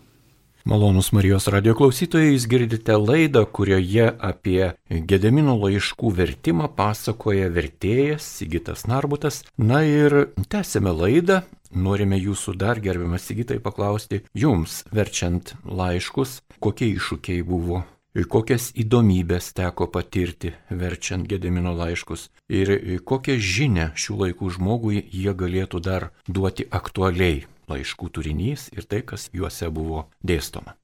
Malonus 0.65 1.11
Marijos 1.13 1.45
radio 1.53 1.75
klausytojai, 1.77 2.31
jūs 2.33 2.47
girdite 2.49 2.95
laidą, 2.97 3.43
kurioje 3.45 4.07
apie 4.17 4.71
Gedemino 4.89 5.59
laiškų 5.61 6.09
vertimą 6.17 6.71
pasakoja 6.73 7.51
vertėjas 7.53 8.25
Sigitas 8.39 8.87
Narbutas. 8.89 9.43
Na 9.61 9.83
ir 9.85 10.31
tęsėme 10.49 10.97
laidą. 10.97 11.43
Norime 11.77 12.17
jūsų 12.17 12.57
dar 12.57 12.81
gerbiamas 12.81 13.29
Sigitai 13.29 13.61
paklausti, 13.61 14.23
jums 14.33 14.87
verčiant 14.89 15.53
laiškus, 15.69 16.39
kokie 16.65 16.95
iššūkiai 16.95 17.45
buvo 17.45 17.85
kokias 18.31 18.69
įdomybės 18.79 19.51
teko 19.59 19.89
patirti 19.91 20.53
verčiant 20.71 21.27
Gedemino 21.29 21.75
laiškus 21.75 22.29
ir 22.49 22.71
kokią 23.05 23.35
žinę 23.37 23.89
šių 23.99 24.21
laikų 24.21 24.53
žmogui 24.57 25.03
jie 25.11 25.35
galėtų 25.35 25.83
dar 25.83 26.13
duoti 26.29 26.69
aktualiai 26.71 27.43
laiškų 27.71 28.11
turinys 28.15 28.71
ir 28.75 28.89
tai, 28.89 29.03
kas 29.07 29.29
juose 29.33 29.71
buvo 29.73 30.09
dėstoma. 30.25 30.77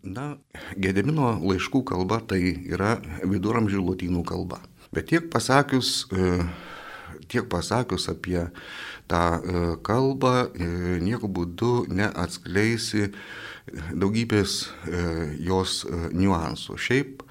Na, 0.00 0.38
Gedemino 0.80 1.34
laiškų 1.44 1.82
kalba 1.84 2.22
tai 2.24 2.40
yra 2.72 2.94
viduramžių 3.20 3.82
lotynų 3.84 4.24
kalba. 4.24 4.62
Bet 4.96 5.10
tiek 5.12 5.26
pasakius, 5.30 6.06
e, 6.08 6.40
tiek 7.28 7.44
pasakius 7.52 8.08
apie 8.08 8.46
tą 9.10 9.20
e, 9.20 9.60
kalbą, 9.84 10.48
e, 10.48 10.98
nieku 11.04 11.28
būdu 11.28 11.84
neatskleisi 11.92 13.10
daugybės 13.92 14.64
jos 15.38 15.84
niuansų. 16.10 16.74
Šiaip 16.74 17.22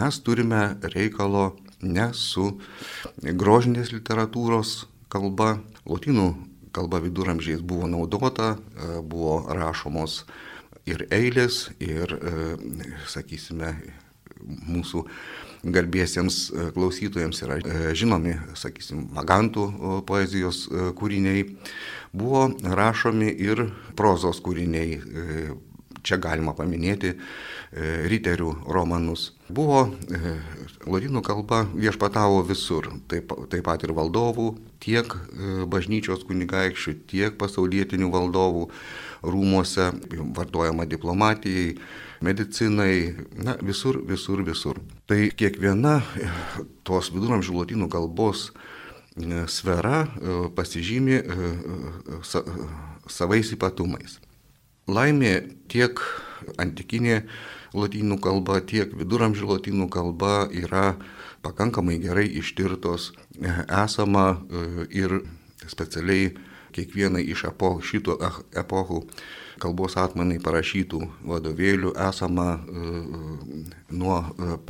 mes 0.00 0.18
turime 0.24 0.62
reikalo 0.96 1.52
ne 1.84 2.08
su 2.16 2.56
grožinės 3.22 3.92
literatūros 3.92 4.86
kalba, 5.12 5.60
lotynų 5.86 6.32
kalba 6.76 7.00
viduramžiais 7.04 7.64
buvo 7.64 7.88
naudota, 7.90 8.56
e, 8.56 8.98
buvo 9.00 9.40
rašomos 9.56 10.24
ir 10.86 11.06
eilės, 11.10 11.64
ir, 11.82 12.12
sakysime, 13.10 13.72
mūsų 14.46 15.00
garbėsiems 15.66 16.36
klausytojams 16.76 17.40
yra 17.42 17.56
žinomi, 17.98 18.36
sakysim, 18.54 19.08
magantų 19.16 19.64
poezijos 20.06 20.68
kūriniai, 20.94 21.48
buvo 22.14 22.44
rašomi 22.62 23.32
ir 23.48 23.64
prozos 23.98 24.38
kūriniai, 24.44 25.00
Čia 26.06 26.20
galima 26.22 26.52
paminėti 26.54 27.10
e, 27.10 27.16
riterių 28.06 28.52
romanus. 28.70 29.32
Buvo 29.50 29.80
e, 29.90 30.36
ladinų 30.86 31.22
kalba 31.26 31.64
viešpatavo 31.74 32.44
visur, 32.46 32.92
taip, 33.10 33.32
taip 33.50 33.64
pat 33.66 33.82
ir 33.82 33.90
valdovų, 33.96 34.52
tiek 34.82 35.10
e, 35.10 35.64
bažnyčios 35.66 36.22
kunigaikščių, 36.28 36.94
tiek 37.10 37.34
pasaulietinių 37.40 38.10
valdovų 38.14 38.68
rūmose, 39.26 39.88
vartojama 40.36 40.86
diplomatijai, 40.86 41.74
medicinai, 42.22 43.16
na, 43.42 43.56
visur, 43.66 43.98
visur, 44.06 44.44
visur. 44.46 44.78
Tai 45.10 45.18
kiekviena 45.34 45.98
tos 46.86 47.10
viduramžių 47.14 47.58
ladinų 47.64 47.90
kalbos 47.90 48.52
sfera 49.50 50.04
pasižymi 50.54 51.18
savais 53.08 53.52
ypatumais. 53.56 54.20
Laimė 54.86 55.34
tiek 55.66 55.98
antikinė 56.62 57.24
lotynų 57.74 58.20
kalba, 58.22 58.60
tiek 58.62 58.92
viduramžių 58.94 59.48
lotynų 59.50 59.88
kalba 59.90 60.46
yra 60.54 60.94
pakankamai 61.42 61.98
gerai 61.98 62.28
ištirtos, 62.38 63.10
esama 63.66 64.26
e, 64.36 64.86
ir 64.94 65.16
specialiai 65.66 66.30
kiekvienai 66.76 67.24
iš 67.32 67.48
epochų, 67.50 67.82
šitų 67.90 68.16
epochų 68.62 69.00
kalbos 69.58 69.96
atmanai 69.98 70.38
parašytų 70.44 71.02
vadovėlių 71.32 71.96
esama 72.06 72.46
e, 72.54 72.86
nuo 73.90 74.20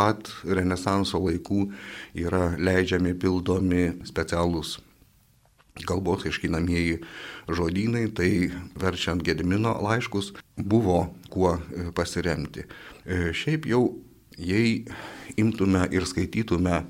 pat 0.00 0.32
Renesanso 0.48 1.20
laikų 1.26 1.66
yra 2.24 2.54
leidžiami, 2.56 3.12
pildomi 3.20 3.90
specialūs 4.08 4.78
kalbos 5.84 6.24
aiškinamieji 6.26 7.00
žodynai, 7.48 8.08
tai 8.14 8.50
verčiant 8.78 9.22
Gedimino 9.26 9.74
laiškus 9.82 10.32
buvo 10.56 11.14
kuo 11.30 11.56
e, 11.56 11.90
pasiremti. 11.94 12.64
E, 13.04 13.32
šiaip 13.36 13.66
jau, 13.68 13.82
jei 14.38 14.86
imtume 15.36 15.86
ir 15.92 16.06
skaitytume 16.08 16.78
e, 16.80 16.86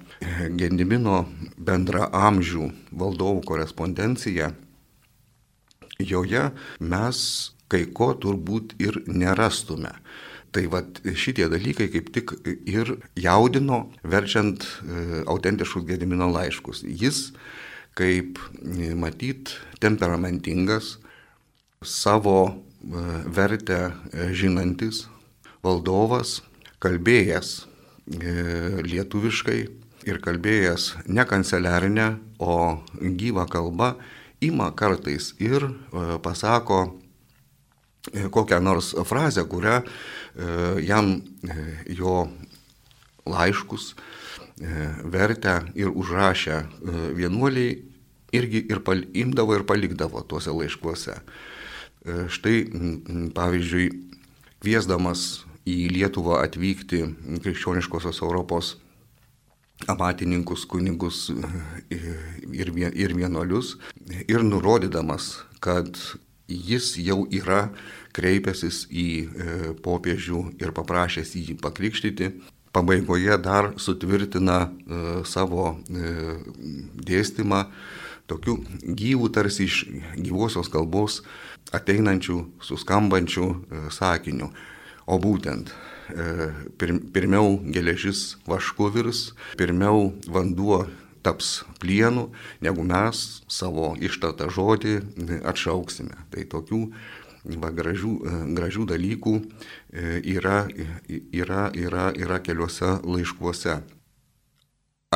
Gedimino 0.59 1.25
bendra 1.59 2.11
amžių 2.15 2.71
valdovų 2.93 3.43
korespondenciją, 3.49 4.53
joje 5.99 6.51
mes 6.81 7.19
kai 7.73 7.87
ko 7.91 8.13
turbūt 8.15 8.77
ir 8.83 9.03
nerastume. 9.11 9.97
Tai 10.55 10.63
vad 10.73 11.03
šitie 11.05 11.51
dalykai 11.53 11.89
kaip 11.93 12.13
tik 12.15 12.33
ir 12.47 12.95
jaudino, 13.19 13.91
verčiant 14.07 14.63
autentiškus 15.29 15.85
Gedimino 15.85 16.31
laiškus. 16.33 16.85
Jis 16.87 17.35
kaip 17.97 18.39
e, 18.61 18.93
matyt 18.95 19.57
temperamentingas, 19.81 20.99
savo 21.83 22.39
e, 22.49 22.53
vertę 23.33 23.81
e, 24.13 24.29
žinantis 24.37 25.07
valdovas, 25.65 26.43
kalbėjęs 26.83 27.65
lietuviškai 28.87 29.57
ir 30.07 30.19
kalbėjęs 30.23 30.85
ne 31.11 31.25
kanceliarinę, 31.27 32.13
o 32.39 32.85
gyvą 33.01 33.49
kalbą, 33.51 33.97
ima 34.45 34.69
kartais 34.77 35.33
ir 35.43 35.65
pasako 36.23 37.01
kokią 38.31 38.61
nors 38.63 38.93
frazę, 39.09 39.43
kurią 39.51 39.81
jam 40.87 41.17
jo 41.91 42.29
laiškus 43.27 43.97
vertę 45.03 45.57
ir 45.75 45.91
užrašę 45.91 46.63
vienuoliai 47.19 47.86
irgi 48.33 48.67
ir 48.69 48.81
imdavo 49.15 49.55
ir 49.57 49.67
palikdavo 49.67 50.23
tuose 50.23 50.51
laiškuose. 50.51 51.21
E, 52.07 52.27
štai, 52.31 52.57
pavyzdžiui, 53.35 53.91
kviesdamas 54.63 55.45
į 55.67 55.91
Lietuvą 55.95 56.41
atvykti 56.45 57.03
krikščioniškosios 57.43 58.23
Europos 58.23 58.77
amatininkus, 59.91 60.65
kunigus 60.71 61.27
e, 61.31 61.97
ir, 62.55 62.71
ir 62.95 63.17
vienuolius 63.17 63.77
ir 64.27 64.47
nurodydamas, 64.47 65.35
kad 65.61 65.99
jis 66.47 66.95
jau 67.03 67.25
yra 67.35 67.69
kreipęsis 68.17 68.85
į 68.87 69.09
e, 69.27 69.59
popiežių 69.83 70.45
ir 70.63 70.73
paprašęs 70.77 71.35
jį 71.37 71.59
pakrikštyti, 71.63 72.31
pabaigoje 72.71 73.37
dar 73.41 73.73
sutvirtina 73.81 74.67
savo 75.25 75.79
dėstymą 77.09 77.63
tokių 78.31 78.57
gyvų 78.99 79.31
tarsi 79.35 79.67
iš 79.67 79.83
gyvosios 80.19 80.71
kalbos 80.73 81.21
ateinančių, 81.75 82.39
suskambančių 82.63 83.47
e, 83.47 83.83
sakinių. 83.95 84.51
O 85.07 85.19
būtent 85.23 85.71
e, 85.71 86.51
pirmiau 87.15 87.59
geležis 87.63 88.37
vašku 88.47 88.91
virs, 88.95 89.31
pirmiau 89.59 90.11
vanduo 90.27 90.85
taps 91.27 91.65
plienu, 91.83 92.29
negu 92.63 92.87
mes 92.87 93.23
savo 93.51 93.95
ištartą 93.99 94.51
žodį 94.51 94.97
e, 94.99 95.41
atšauksime. 95.47 96.19
Tai 96.35 96.47
tokių 96.51 96.83
va, 97.63 97.71
gražių, 97.71 98.15
gražių 98.59 98.89
dalykų 98.91 99.37
yra, 100.27 100.65
yra, 101.31 101.69
yra, 101.79 102.09
yra 102.19 102.41
keliuose 102.43 102.97
laiškuose 103.07 103.79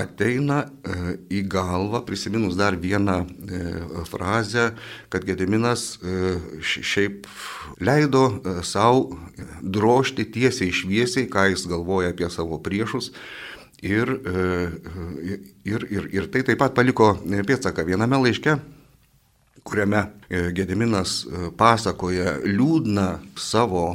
ateina 0.00 0.64
e, 0.64 0.96
į 1.38 1.42
galvą, 1.50 2.02
prisiminus 2.06 2.56
dar 2.58 2.76
vieną 2.80 3.18
e, 3.24 3.60
frazę, 4.08 4.70
kad 5.12 5.24
Gediminas 5.28 5.98
e, 6.00 6.34
šiaip 6.62 7.28
leido 7.80 8.24
savo 8.66 9.18
drošti 9.62 10.26
tiesiai 10.34 10.74
šviesiai, 10.74 11.28
ką 11.30 11.48
jis 11.52 11.66
galvoja 11.70 12.12
apie 12.14 12.30
savo 12.32 12.60
priešus. 12.62 13.12
Ir, 13.80 14.10
ir, 15.64 15.84
ir, 15.88 16.02
ir 16.12 16.26
tai 16.28 16.42
taip 16.44 16.58
pat 16.60 16.74
paliko 16.76 17.14
pėtsaką 17.24 17.86
viename 17.88 18.18
laiške, 18.20 18.58
kuriame 19.64 20.02
Gediminas 20.52 21.22
pasakoja 21.56 22.34
liūdną 22.44 23.06
savo 23.40 23.86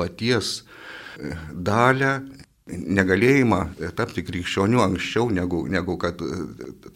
paties 0.00 0.62
dalę 1.52 2.14
negalėjimą 2.68 3.60
tapti 3.98 4.24
krikščioniu 4.26 4.82
anksčiau, 4.84 5.30
negu, 5.32 5.64
negu 5.70 5.96
kad 6.00 6.20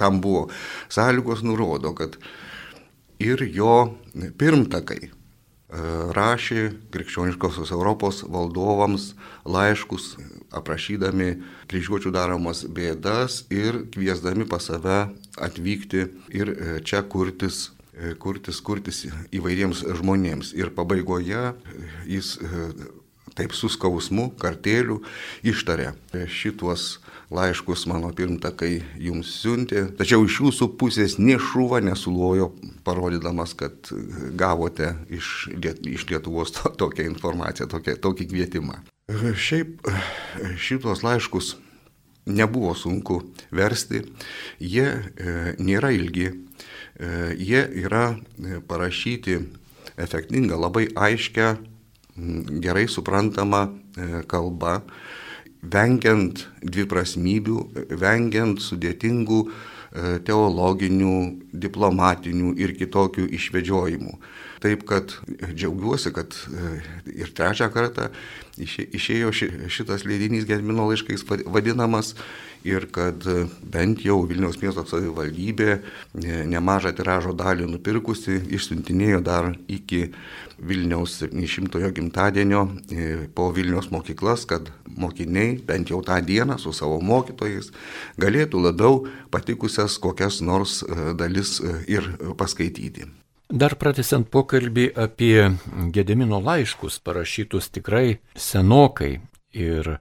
tam 0.00 0.20
buvo 0.24 0.48
sąlygos, 0.92 1.42
nurodo, 1.46 1.94
kad 1.96 2.18
ir 3.22 3.44
jo 3.54 3.94
pirmtakai 4.38 5.10
rašė 6.12 6.66
krikščioniškosios 6.92 7.72
Europos 7.72 8.20
valdovams 8.28 9.12
laiškus, 9.48 10.16
aprašydami 10.52 11.30
kryžiuočių 11.70 12.12
daromas 12.12 12.66
bėdas 12.68 13.46
ir 13.48 13.86
kviesdami 13.94 14.44
pas 14.48 14.68
save 14.68 15.06
atvykti 15.40 16.10
ir 16.36 16.52
čia 16.84 17.00
kurtis 17.08 17.70
kurtis, 18.20 18.60
kurtis 18.64 19.04
įvairiems 19.32 19.84
žmonėms. 20.00 20.52
Ir 20.56 20.72
pabaigoje 20.76 21.52
jis 22.08 22.36
taip 23.38 23.54
su 23.56 23.70
skausmu, 23.72 24.30
kartėliu 24.40 25.00
ištarė 25.46 25.92
šituos 26.28 26.98
laiškus 27.32 27.86
mano 27.88 28.10
pirmtakai 28.16 28.82
jums 29.00 29.30
siuntė, 29.40 29.86
tačiau 29.96 30.26
iš 30.26 30.38
jūsų 30.42 30.68
pusės 30.80 31.16
nešuva 31.20 31.80
nesulojo, 31.84 32.50
parodydamas, 32.84 33.56
kad 33.58 33.92
gavote 34.38 34.92
iš, 35.12 35.48
iš 35.88 36.06
Lietuvos 36.10 36.52
to, 36.56 36.72
tokią 36.84 37.08
informaciją, 37.08 37.68
tokią, 37.72 37.96
tokį 38.04 38.28
kvietimą. 38.32 38.80
Šiaip 39.12 39.80
šitos 40.60 41.02
laiškus 41.04 41.56
nebuvo 42.26 42.74
sunku 42.78 43.18
versti, 43.50 44.04
jie 44.62 44.86
e, 44.86 45.34
nėra 45.58 45.90
ilgi, 45.96 46.28
e, 46.30 47.10
jie 47.34 47.64
yra 47.82 48.12
parašyti 48.68 49.40
efektinga, 50.00 50.56
labai 50.60 50.86
aiškia, 50.94 51.56
gerai 52.16 52.88
suprantama 52.88 53.66
e, 53.96 54.22
kalba, 54.28 54.80
vengiant 55.62 56.46
dviprasmybių, 56.62 57.58
vengiant 58.00 58.60
sudėtingų 58.60 59.40
e, 59.46 59.52
teologinių, 60.26 61.16
diplomatinių 61.52 62.54
ir 62.58 62.74
kitokių 62.78 63.28
išvedžiojimų. 63.38 64.16
Taip 64.62 64.84
kad 64.86 65.14
džiaugiuosi, 65.54 66.12
kad 66.14 66.34
e, 66.50 66.72
ir 67.14 67.32
trečią 67.34 67.70
kartą 67.74 68.10
išėjo 68.58 69.32
šitas 69.72 70.04
leidinys 70.06 70.46
Gedmino 70.46 70.90
laiškais 70.90 71.24
vadinamas 71.26 72.12
ir 72.64 72.86
kad 72.94 73.24
bent 73.72 74.02
jau 74.04 74.20
Vilniaus 74.28 74.58
miesto 74.62 74.84
savivaldybė 74.86 75.68
e, 75.72 75.80
nemažą 76.50 76.92
tiražo 76.96 77.34
dalį 77.36 77.68
nupirkusi 77.70 78.38
išsiuntinėjo 78.56 79.22
dar 79.24 79.50
iki 79.68 80.08
Vilniaus 80.62 81.16
700-ojo 81.22 81.90
gimtadienio 81.96 82.66
e, 82.90 83.08
po 83.34 83.50
Vilniaus 83.54 83.90
mokyklas, 83.94 84.46
kad 84.46 84.70
mokiniai 84.86 85.56
bent 85.66 85.90
jau 85.90 86.02
tą 86.06 86.20
dieną 86.22 86.58
su 86.62 86.74
savo 86.76 87.00
mokytojais 87.02 87.72
galėtų 88.22 88.62
labiau 88.68 89.02
patikusias 89.34 89.98
kokias 90.02 90.40
nors 90.44 90.82
e, 90.82 91.12
dalis 91.18 91.58
ir 91.90 92.14
paskaityti. 92.38 93.08
Dar 93.52 93.74
pratesiant 93.76 94.24
pokalbį 94.32 94.86
apie 94.96 95.50
Gedemino 95.92 96.38
laiškus 96.40 97.02
parašytus 97.04 97.68
tikrai 97.74 98.22
senokai 98.32 99.18
ir 99.52 99.98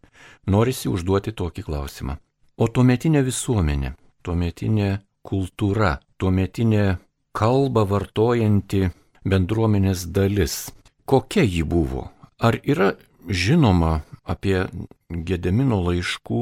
norisi 0.47 0.87
užduoti 0.87 1.33
tokį 1.35 1.65
klausimą. 1.67 2.15
O 2.57 2.67
tuometinė 2.67 3.21
visuomenė, 3.23 3.93
tuometinė 4.25 4.89
kultūra, 5.23 5.95
tuometinė 6.19 6.97
kalba 7.37 7.85
vartojanti 7.87 8.89
bendruomenės 9.23 10.07
dalis, 10.11 10.71
kokia 11.05 11.45
ji 11.45 11.63
buvo? 11.63 12.09
Ar 12.41 12.57
yra 12.63 12.91
žinoma 13.27 14.01
apie 14.25 14.65
Gedemino 15.09 15.81
laiškų 15.87 16.41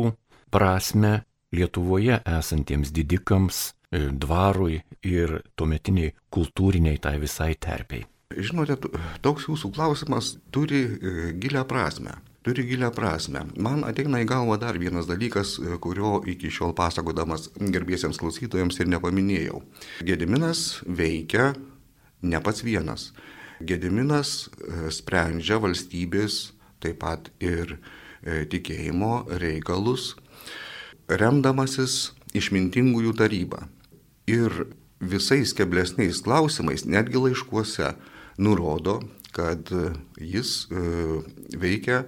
prasme 0.53 1.19
Lietuvoje 1.49 2.19
esantiems 2.29 2.91
didikams, 2.93 3.59
e, 3.89 4.09
dvarui 4.13 4.83
ir 5.01 5.39
tuometiniai 5.57 6.13
kultūriniai 6.29 6.99
tai 7.01 7.15
visai 7.21 7.55
terpiai? 7.57 8.05
Žinote, 8.29 8.77
toks 9.25 9.47
jūsų 9.49 9.71
klausimas 9.73 10.35
turi 10.53 10.83
e, 10.85 11.13
gilę 11.41 11.65
prasme 11.65 12.13
turi 12.49 12.65
gilę 12.65 12.89
prasme. 12.89 13.43
Man 13.61 13.83
ateina 13.85 14.23
į 14.23 14.25
galvą 14.25 14.55
dar 14.57 14.77
vienas 14.81 15.05
dalykas, 15.05 15.51
e, 15.61 15.75
kurio 15.77 16.15
iki 16.25 16.49
šiol 16.49 16.71
pasakodamas 16.73 17.51
gerbėsiams 17.61 18.17
klausytojams 18.17 18.79
ir 18.81 18.87
nepaminėjau. 18.89 19.59
Gediminas 20.01 20.79
veikia 20.81 21.51
ne 22.25 22.39
pats 22.41 22.63
vienas. 22.65 23.11
Gediminas 23.61 24.47
e, 24.49 24.89
sprendžia 24.89 25.59
valstybės, 25.61 26.55
taip 26.81 26.97
pat 27.03 27.29
ir 27.37 27.75
e, 27.75 28.47
tikėjimo 28.49 29.27
reikalus, 29.43 30.15
remdamasis 31.05 32.15
išmintingųjų 32.33 33.13
tarybą. 33.19 33.67
Ir 34.25 34.71
visais 34.97 35.53
keblesniais 35.53 36.23
klausimais, 36.25 36.87
netgi 36.89 37.21
laiškuose, 37.21 37.93
nurodo, 38.41 39.03
kad 39.37 39.69
jis 40.17 40.63
veikia 41.53 42.07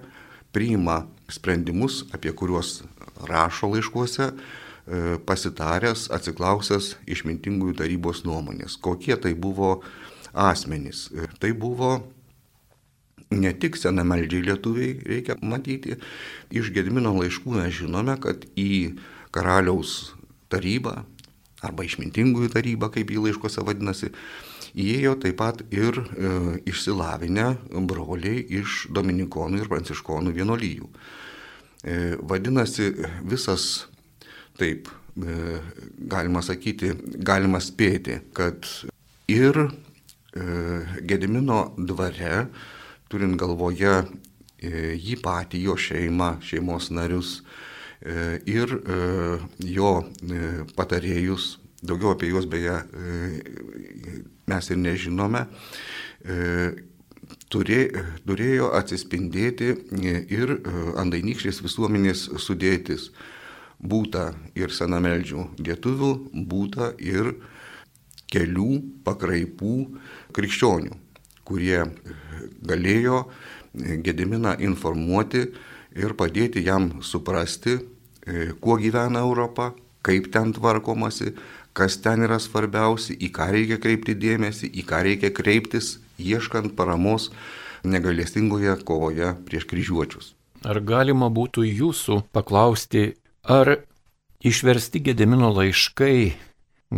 priima 0.52 1.02
sprendimus, 1.32 2.02
apie 2.12 2.32
kuriuos 2.36 2.82
rašo 3.28 3.72
laiškuose, 3.72 4.30
e, 4.32 5.02
pasitaręs, 5.26 6.08
atsiklausęs 6.12 6.96
išmintingųjų 7.08 7.78
tarybos 7.80 8.24
nuomonės. 8.28 8.76
Kokie 8.82 9.16
tai 9.16 9.34
buvo 9.34 9.78
asmenys. 10.32 11.08
E, 11.14 11.28
tai 11.40 11.52
buvo 11.56 12.02
ne 13.32 13.52
tik 13.56 13.78
senameldžiai 13.80 14.44
lietuviai, 14.50 14.96
reikia 15.08 15.38
matyti, 15.40 15.96
iš 16.52 16.72
Gedmino 16.74 17.14
laiškų 17.16 17.56
mes 17.56 17.72
žinome, 17.80 18.18
kad 18.20 18.44
į 18.58 18.98
karaliaus 19.32 20.12
tarybą 20.52 21.00
arba 21.62 21.86
išmintingųjų 21.86 22.50
tarybą, 22.52 22.90
kaip 22.92 23.12
jį 23.12 23.28
laiškose 23.28 23.64
vadinasi, 23.64 24.10
įėjo 24.78 25.16
taip 25.22 25.38
pat 25.40 25.62
ir 25.74 25.98
e, 26.00 26.32
išsilavinę 26.70 27.48
broliai 27.88 28.40
iš 28.60 28.86
Dominikonų 28.94 29.62
ir 29.62 29.70
Pranciškonų 29.70 30.34
vienolyjų. 30.36 30.88
E, 31.82 31.96
vadinasi, 32.22 32.92
visas 33.28 33.86
taip, 34.58 34.88
e, 35.16 35.58
galima 36.12 36.42
sakyti, 36.44 36.94
galima 37.18 37.60
spėti, 37.60 38.20
kad 38.32 38.68
ir 39.28 39.64
e, 39.66 39.68
Gedimino 41.04 41.72
dvare, 41.76 42.46
turint 43.12 43.36
galvoje 43.40 43.92
e, 44.00 44.94
jį 44.96 45.18
patį, 45.24 45.66
jo 45.66 45.76
šeimą, 45.76 46.36
šeimos 46.44 46.88
narius, 46.94 47.40
e, 48.00 48.38
ir 48.48 48.72
e, 48.78 49.00
jo 49.74 49.92
patarėjus, 50.78 51.56
daugiau 51.82 52.14
apie 52.14 52.30
juos 52.30 52.46
beje 52.46 52.78
mes 54.46 54.70
ir 54.70 54.80
nežinome, 54.80 55.44
e, 56.24 56.38
turė, 57.52 57.82
turėjo 58.26 58.72
atsispindėti 58.78 59.70
ir 60.32 60.56
e, 60.56 60.58
andainykštės 61.02 61.62
visuomenės 61.64 62.28
sudėtis. 62.42 63.10
Būta 63.82 64.30
ir 64.54 64.70
senameldžių 64.70 65.48
lietuvių, 65.58 66.12
būta 66.46 66.92
ir 67.02 67.32
kelių 68.30 68.76
pakraipų 69.04 69.74
krikščionių, 70.36 70.94
kurie 71.44 71.82
galėjo 72.62 73.26
Gediminą 73.72 74.58
informuoti 74.60 75.46
ir 75.96 76.12
padėti 76.12 76.60
jam 76.60 76.90
suprasti, 77.00 77.78
e, 77.78 78.50
kuo 78.60 78.76
gyvena 78.76 79.22
Europa, 79.24 79.70
kaip 80.04 80.28
ten 80.34 80.52
tvarkomasi, 80.52 81.32
kas 81.72 81.98
ten 82.04 82.24
yra 82.26 82.38
svarbiausia, 82.42 83.16
į 83.16 83.32
ką 83.34 83.48
reikia 83.54 83.78
kreipti 83.82 84.14
dėmesį, 84.18 84.70
į 84.72 84.84
ką 84.88 85.02
reikia 85.06 85.32
kreiptis, 85.34 85.96
ieškant 86.18 86.76
paramos 86.76 87.30
negalestingoje 87.84 88.76
kovoje 88.86 89.32
prieš 89.46 89.66
kryžiuočius. 89.70 90.32
Ar 90.62 90.78
galima 90.86 91.26
būtų 91.32 91.64
jūsų 91.66 92.20
paklausti, 92.32 93.16
ar 93.42 93.82
išversti 94.42 95.02
Gedemino 95.02 95.50
laiškai 95.56 96.18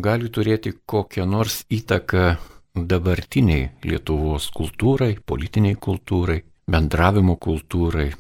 gali 0.04 0.28
turėti 0.28 0.74
kokią 0.84 1.24
nors 1.28 1.62
įtaką 1.72 2.34
dabartiniai 2.74 3.70
Lietuvos 3.86 4.50
kultūrai, 4.52 5.14
politiniai 5.24 5.78
kultūrai, 5.78 6.42
bendravimo 6.68 7.38
kultūrai, 7.40 8.10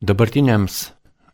dabartiniams 0.00 0.80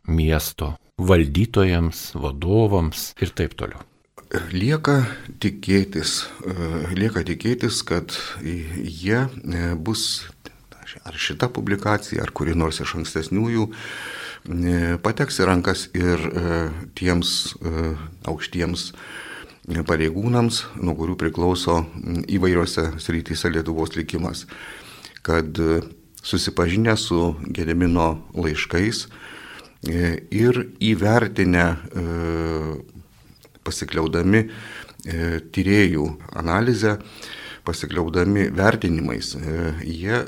miesto 0.09 0.75
valdytojams, 1.01 2.11
vadovams 2.17 3.11
ir 3.21 3.31
taip 3.37 3.55
toliau. 3.57 3.90
Lieka 4.31 5.01
tikėtis, 5.43 6.21
e, 6.47 6.53
lieka 6.95 7.19
tikėtis, 7.27 7.81
kad 7.83 8.13
jie 8.39 9.25
e, 9.27 9.63
bus, 9.75 10.23
ar 11.03 11.17
šita 11.19 11.49
publikacija, 11.51 12.23
ar 12.23 12.31
kuri 12.31 12.55
nors 12.55 12.79
iš 12.79 12.93
ankstesniųjų, 13.01 13.65
e, 13.67 14.77
pateks 15.03 15.41
į 15.41 15.49
rankas 15.49 15.83
ir 15.91 16.23
tiems 16.95 17.57
aukštiems 18.23 18.85
pareigūnams, 19.67 20.61
nuo 20.79 20.95
kurių 20.95 21.17
priklauso 21.19 21.81
įvairiose 22.31 22.87
srityse 23.03 23.51
Lietuvos 23.51 23.97
likimas. 23.99 24.45
Kad 25.27 25.59
susipažinę 26.23 26.95
su 26.95 27.35
Gedemino 27.51 28.13
laiškais 28.31 29.05
ir 29.83 30.63
įvertinę, 30.79 31.67
pasikliaudami 33.65 34.45
tyriejų 35.53 36.05
analizę, 36.37 36.97
pasikliaudami 37.65 38.49
vertinimais, 38.57 39.35
jie 39.85 40.19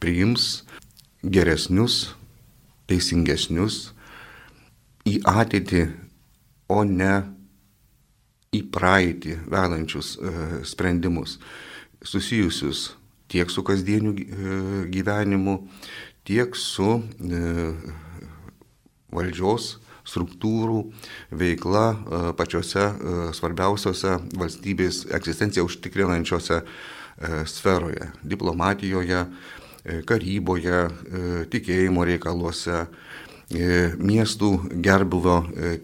priims 0.00 0.62
geresnius, 1.22 2.14
teisingesnius 2.88 3.92
į 5.08 5.18
ateitį, 5.28 5.84
o 6.72 6.80
ne 6.88 7.12
į 8.56 8.62
praeitį 8.72 9.36
vedančius 9.52 10.16
sprendimus 10.68 11.38
susijusius 12.04 12.92
tiek 13.32 13.50
su 13.50 13.64
kasdieniu 13.64 14.12
e, 14.12 14.24
gyvenimu, 14.92 15.68
tiek 16.24 16.56
su 16.56 17.00
e, 17.00 17.72
valdžios 19.12 19.78
struktūrų 20.08 20.80
veikla 21.38 21.84
e, 21.92 22.20
pačiose 22.38 22.88
svarbiausiose 23.36 24.18
valstybės 24.38 25.06
egzistenciją 25.14 25.66
užtikrinančiose 25.68 26.62
sferoje- 27.46 28.08
diplomatijoje, 28.32 29.20
karyboje, 30.08 30.80
tikėjimo 31.52 32.06
reikaluose, 32.08 32.86
miestų 34.00 34.50
gerbuvio 34.82 35.36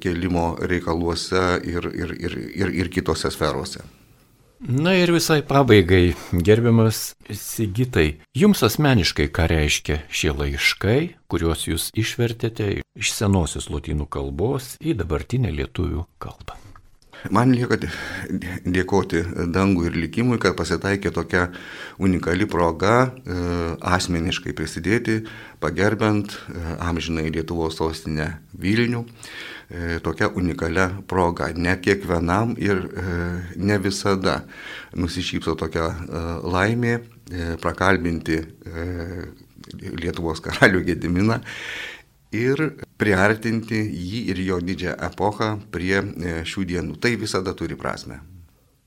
kelimo 0.02 0.56
reikaluose 0.58 1.60
ir, 1.62 1.86
ir, 1.94 2.16
ir, 2.18 2.36
ir, 2.64 2.74
ir 2.80 2.90
kitose 2.90 3.30
sferose. 3.30 3.84
Na 4.58 4.90
ir 4.98 5.12
visai 5.14 5.38
pabaigai, 5.46 6.16
gerbiamas 6.34 7.14
Sigitai, 7.30 8.16
jums 8.34 8.64
asmeniškai 8.66 9.28
ką 9.30 9.44
reiškia 9.52 10.00
šie 10.10 10.32
laiškai, 10.34 10.98
kuriuos 11.30 11.62
jūs 11.68 11.84
išvertėte 11.94 12.66
iš 12.98 13.12
senosios 13.14 13.70
lotynų 13.70 14.08
kalbos 14.10 14.72
į 14.82 14.96
dabartinę 14.98 15.54
lietuvių 15.54 16.02
kalbą? 16.18 16.58
Man 17.30 17.54
lieka 17.54 17.78
dėkoti 18.66 19.22
dangui 19.54 19.88
ir 19.92 19.98
likimui, 19.98 20.40
kad 20.42 20.58
pasitaikė 20.58 21.14
tokia 21.14 21.48
unikali 22.02 22.46
proga 22.50 22.96
e, 23.06 23.38
asmeniškai 23.78 24.54
prisidėti, 24.58 25.20
pagerbent 25.62 26.34
e, 26.34 26.58
amžinai 26.82 27.28
Lietuvos 27.34 27.78
sostinę 27.78 28.32
Vilnių. 28.58 29.04
E, 29.68 29.98
tokia 30.00 30.30
unikalia 30.32 30.88
proga. 31.06 31.50
Ne 31.52 31.74
kiekvienam 31.80 32.54
ir 32.56 32.78
e, 32.88 33.02
ne 33.56 33.76
visada 33.84 34.40
nusišypso 34.96 35.52
tokia 35.60 35.90
e, 35.92 36.22
laimė 36.48 36.94
prakalbinti 37.60 38.38
Lietuvos 40.00 40.40
karalių 40.40 40.80
Gediminą 40.86 41.36
ir 42.32 42.62
priartinti 42.96 43.82
jį 43.84 44.22
ir 44.32 44.40
jo 44.46 44.56
didžią 44.64 44.94
epochą 45.10 45.50
prie 45.68 46.00
šių 46.48 46.64
dienų. 46.70 46.96
Tai 46.96 47.12
visada 47.20 47.52
turi 47.52 47.76
prasme. 47.76 48.22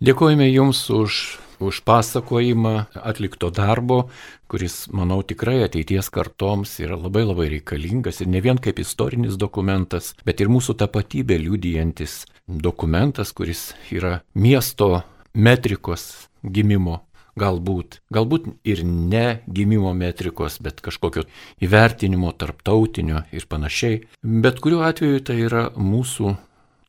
Dėkojame 0.01 0.49
Jums 0.49 0.81
už 0.89 1.21
už 1.69 1.81
pasakojimą 1.87 2.73
atlikto 2.95 3.51
darbo, 3.53 4.09
kuris, 4.51 4.87
manau, 4.91 5.21
tikrai 5.23 5.61
ateities 5.65 6.09
kartoms 6.13 6.79
yra 6.83 6.97
labai 6.99 7.23
labai 7.27 7.47
reikalingas 7.57 8.21
ir 8.21 8.31
ne 8.31 8.41
vien 8.43 8.59
kaip 8.61 8.81
istorinis 8.83 9.37
dokumentas, 9.39 10.15
bet 10.25 10.41
ir 10.41 10.51
mūsų 10.51 10.75
tapatybę 10.81 11.37
liudijantis 11.41 12.25
dokumentas, 12.47 13.31
kuris 13.31 13.71
yra 13.93 14.19
miesto 14.33 15.03
metrikos 15.33 16.27
gimimo 16.43 16.99
galbūt, 17.39 18.01
galbūt 18.11 18.47
ir 18.67 18.83
ne 18.85 19.41
gimimo 19.47 19.93
metrikos, 19.95 20.59
bet 20.63 20.81
kažkokio 20.83 21.25
įvertinimo 21.63 22.31
tarptautinio 22.35 23.25
ir 23.31 23.47
panašiai. 23.47 24.01
Bet 24.21 24.59
kuriuo 24.63 24.83
atveju 24.87 25.23
tai 25.27 25.39
yra 25.45 25.69
mūsų 25.77 26.35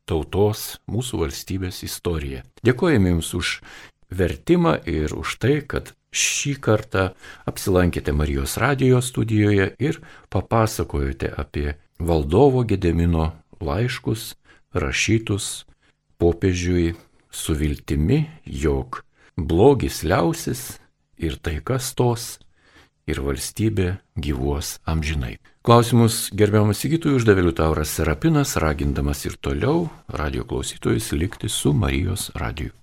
tautos, 0.09 0.81
mūsų 0.91 1.23
valstybės 1.23 1.83
istorija. 1.87 2.43
Dėkojame 2.67 3.15
Jums 3.15 3.33
už 3.39 3.53
vertimą 4.19 4.77
ir 4.89 5.15
už 5.17 5.39
tai, 5.43 5.61
kad 5.67 5.95
šį 6.13 6.57
kartą 6.61 7.05
apsilankėte 7.49 8.13
Marijos 8.13 8.59
radijos 8.61 9.09
studijoje 9.13 9.73
ir 9.81 10.01
papasakojote 10.33 11.33
apie 11.37 11.73
valdovo 11.99 12.65
Gedemino 12.69 13.33
laiškus 13.61 14.35
rašytus 14.75 15.65
popiežiui 16.21 16.93
su 17.33 17.55
viltimi, 17.57 18.27
jog 18.45 19.03
blogis 19.37 20.03
liausis 20.05 20.79
ir 21.17 21.39
taika 21.41 21.79
stos 21.81 22.37
ir 23.09 23.23
valstybė 23.25 23.97
gyvuos 24.15 24.77
amžinai. 24.87 25.39
Klausimus 25.63 26.27
gerbiamas 26.35 26.83
įgytųjų 26.87 27.21
uždavė 27.21 27.47
Liutauras 27.47 27.95
Serapinas, 27.97 28.57
ragindamas 28.59 29.25
ir 29.29 29.39
toliau 29.39 29.89
radio 30.11 30.47
klausytojus 30.47 31.13
likti 31.15 31.51
su 31.51 31.75
Marijos 31.75 32.31
radiju. 32.35 32.82